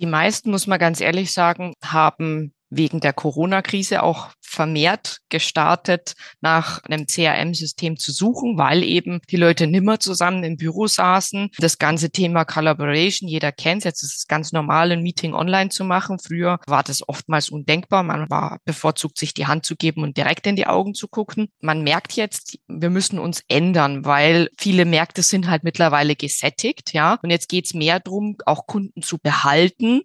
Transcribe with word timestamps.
Die 0.00 0.06
meisten, 0.06 0.50
muss 0.50 0.66
man 0.66 0.78
ganz 0.78 1.00
ehrlich 1.00 1.32
sagen, 1.32 1.74
haben 1.84 2.54
wegen 2.70 3.00
der 3.00 3.12
Corona-Krise 3.12 4.02
auch 4.02 4.30
vermehrt 4.50 5.18
gestartet, 5.28 6.14
nach 6.40 6.82
einem 6.84 7.06
CRM-System 7.06 7.96
zu 7.96 8.10
suchen, 8.10 8.58
weil 8.58 8.82
eben 8.82 9.20
die 9.30 9.36
Leute 9.36 9.66
nimmer 9.66 10.00
zusammen 10.00 10.42
im 10.42 10.56
Büro 10.56 10.88
saßen. 10.88 11.50
Das 11.58 11.78
ganze 11.78 12.10
Thema 12.10 12.44
Collaboration, 12.44 13.28
jeder 13.28 13.52
kennt 13.52 13.82
es, 13.82 13.84
jetzt 13.84 14.02
ist 14.02 14.16
es 14.16 14.26
ganz 14.26 14.52
normal, 14.52 14.90
ein 14.90 15.02
Meeting 15.02 15.34
online 15.34 15.70
zu 15.70 15.84
machen. 15.84 16.18
Früher 16.18 16.58
war 16.66 16.82
das 16.82 17.08
oftmals 17.08 17.50
undenkbar. 17.50 18.02
Man 18.02 18.28
war 18.28 18.58
bevorzugt, 18.64 19.18
sich 19.18 19.34
die 19.34 19.46
Hand 19.46 19.64
zu 19.64 19.76
geben 19.76 20.02
und 20.02 20.16
direkt 20.16 20.46
in 20.46 20.56
die 20.56 20.66
Augen 20.66 20.94
zu 20.94 21.06
gucken. 21.06 21.48
Man 21.60 21.82
merkt 21.82 22.14
jetzt, 22.14 22.58
wir 22.66 22.90
müssen 22.90 23.18
uns 23.18 23.42
ändern, 23.48 24.04
weil 24.04 24.50
viele 24.58 24.84
Märkte 24.84 25.22
sind 25.22 25.48
halt 25.48 25.62
mittlerweile 25.62 26.16
gesättigt, 26.16 26.92
ja. 26.92 27.18
Und 27.22 27.30
jetzt 27.30 27.48
geht 27.48 27.66
es 27.66 27.74
mehr 27.74 28.00
darum, 28.00 28.36
auch 28.46 28.66
Kunden 28.66 29.02
zu 29.02 29.18
behalten. 29.18 30.02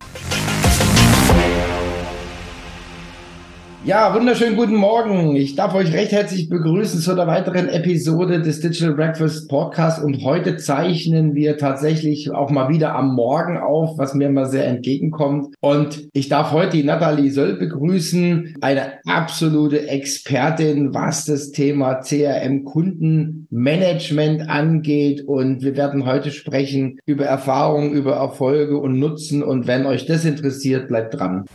Ja, 3.85 4.15
wunderschönen 4.15 4.55
guten 4.55 4.77
Morgen. 4.77 5.35
Ich 5.35 5.55
darf 5.55 5.75
euch 5.75 5.93
recht 5.93 6.11
herzlich 6.11 6.49
begrüßen 6.49 7.01
zu 7.01 7.11
einer 7.11 7.27
weiteren 7.27 7.69
Episode 7.69 8.41
des 8.41 8.59
Digital 8.59 8.95
Breakfast 8.95 9.47
Podcast. 9.47 10.03
Und 10.03 10.23
heute 10.23 10.57
zeichnen 10.57 11.35
wir 11.35 11.59
tatsächlich 11.59 12.31
auch 12.31 12.49
mal 12.49 12.69
wieder 12.69 12.95
am 12.95 13.13
Morgen 13.13 13.59
auf, 13.59 13.99
was 13.99 14.15
mir 14.15 14.31
mal 14.31 14.47
sehr 14.47 14.65
entgegenkommt. 14.65 15.53
Und 15.59 16.09
ich 16.13 16.29
darf 16.29 16.51
heute 16.51 16.77
die 16.77 16.83
Nathalie 16.83 17.29
Söll 17.29 17.57
begrüßen, 17.57 18.55
eine 18.59 18.93
absolute 19.05 19.87
Expertin, 19.87 20.95
was 20.95 21.25
das 21.25 21.51
Thema 21.51 22.01
CRM 22.01 22.63
Kundenmanagement 22.63 24.49
angeht. 24.49 25.27
Und 25.27 25.61
wir 25.61 25.77
werden 25.77 26.07
heute 26.07 26.31
sprechen 26.31 26.97
über 27.05 27.25
Erfahrungen, 27.25 27.91
über 27.91 28.15
Erfolge 28.15 28.79
und 28.79 28.97
Nutzen. 28.97 29.43
Und 29.43 29.67
wenn 29.67 29.85
euch 29.85 30.07
das 30.07 30.25
interessiert, 30.25 30.87
bleibt 30.87 31.19
dran. 31.19 31.45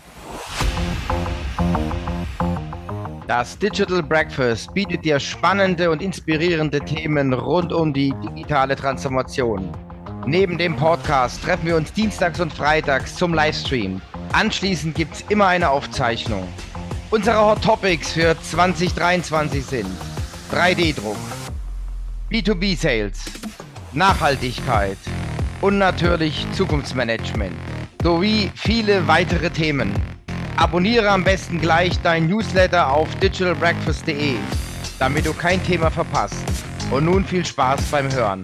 Das 3.30 3.56
Digital 3.56 4.02
Breakfast 4.02 4.74
bietet 4.74 5.04
dir 5.04 5.20
spannende 5.20 5.88
und 5.92 6.02
inspirierende 6.02 6.80
Themen 6.80 7.32
rund 7.32 7.72
um 7.72 7.92
die 7.92 8.12
digitale 8.24 8.74
Transformation. 8.74 9.70
Neben 10.26 10.58
dem 10.58 10.74
Podcast 10.74 11.40
treffen 11.40 11.66
wir 11.66 11.76
uns 11.76 11.92
dienstags 11.92 12.40
und 12.40 12.52
freitags 12.52 13.14
zum 13.14 13.32
Livestream. 13.32 14.02
Anschließend 14.32 14.96
gibt 14.96 15.14
es 15.14 15.24
immer 15.28 15.46
eine 15.46 15.70
Aufzeichnung. 15.70 16.42
Unsere 17.12 17.38
Hot 17.38 17.62
Topics 17.62 18.14
für 18.14 18.34
2023 18.36 19.64
sind 19.64 19.86
3D-Druck, 20.50 21.16
B2B-Sales, 22.32 23.26
Nachhaltigkeit 23.92 24.98
und 25.60 25.78
natürlich 25.78 26.48
Zukunftsmanagement 26.50 27.54
sowie 28.02 28.50
viele 28.56 29.06
weitere 29.06 29.50
Themen. 29.50 30.19
Abonniere 30.60 31.08
am 31.08 31.24
besten 31.24 31.58
gleich 31.58 31.98
dein 32.02 32.28
Newsletter 32.28 32.92
auf 32.92 33.08
digitalbreakfast.de, 33.14 34.34
damit 34.98 35.24
du 35.24 35.32
kein 35.32 35.64
Thema 35.64 35.90
verpasst. 35.90 36.44
Und 36.90 37.06
nun 37.06 37.24
viel 37.24 37.46
Spaß 37.46 37.80
beim 37.90 38.12
Hören. 38.12 38.42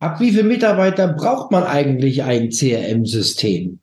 Ab 0.00 0.18
wie 0.18 0.32
viele 0.32 0.42
Mitarbeiter 0.42 1.06
braucht 1.06 1.52
man 1.52 1.62
eigentlich 1.62 2.24
ein 2.24 2.50
CRM-System? 2.50 3.78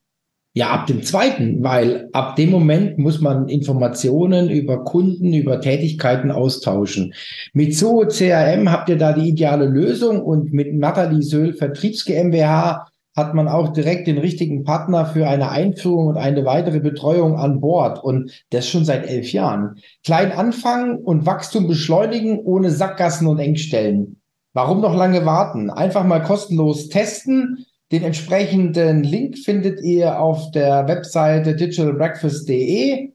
Ja, 0.54 0.72
ab 0.72 0.88
dem 0.88 1.02
zweiten, 1.02 1.64
weil 1.64 2.10
ab 2.12 2.36
dem 2.36 2.50
Moment 2.52 2.98
muss 2.98 3.22
man 3.22 3.48
Informationen 3.48 4.50
über 4.50 4.84
Kunden, 4.84 5.34
über 5.34 5.62
Tätigkeiten 5.62 6.30
austauschen. 6.30 7.14
Mit 7.54 7.74
Zoho 7.74 8.06
CRM 8.08 8.70
habt 8.70 8.90
ihr 8.90 8.98
da 8.98 9.14
die 9.14 9.30
ideale 9.30 9.68
Lösung 9.68 10.22
und 10.22 10.52
mit 10.52 10.74
Nathalie 10.74 11.24
Söhl 11.24 11.54
Vertriebs 11.54 12.04
GmbH 12.04 12.86
hat 13.16 13.34
man 13.34 13.48
auch 13.48 13.74
direkt 13.74 14.08
den 14.08 14.18
richtigen 14.18 14.64
Partner 14.64 15.06
für 15.06 15.28
eine 15.28 15.50
Einführung 15.50 16.08
und 16.08 16.18
eine 16.18 16.46
weitere 16.46 16.80
Betreuung 16.80 17.38
an 17.38 17.60
Bord. 17.60 18.04
Und 18.04 18.32
das 18.50 18.68
schon 18.68 18.86
seit 18.86 19.08
elf 19.08 19.32
Jahren. 19.32 19.76
Klein 20.04 20.32
anfangen 20.32 20.98
und 20.98 21.26
Wachstum 21.26 21.68
beschleunigen 21.68 22.40
ohne 22.40 22.72
Sackgassen 22.72 23.28
und 23.28 23.40
Engstellen. 23.40 24.20
Warum 24.54 24.82
noch 24.82 24.96
lange 24.96 25.26
warten? 25.26 25.70
Einfach 25.70 26.04
mal 26.04 26.22
kostenlos 26.22 26.90
testen. 26.90 27.66
Den 27.92 28.04
entsprechenden 28.04 29.04
Link 29.04 29.38
findet 29.38 29.82
ihr 29.84 30.20
auf 30.20 30.52
der 30.52 30.88
Webseite 30.88 31.56
digitalbreakfast.de 31.56 33.12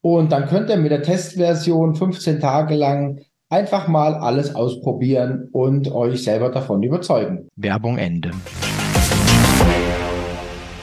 und 0.00 0.32
dann 0.32 0.46
könnt 0.46 0.70
ihr 0.70 0.76
mit 0.76 0.90
der 0.90 1.02
Testversion 1.02 1.94
15 1.94 2.40
Tage 2.40 2.74
lang 2.74 3.20
einfach 3.48 3.88
mal 3.88 4.14
alles 4.14 4.54
ausprobieren 4.54 5.48
und 5.52 5.90
euch 5.92 6.22
selber 6.22 6.50
davon 6.50 6.82
überzeugen. 6.82 7.48
Werbung 7.56 7.98
Ende. 7.98 8.30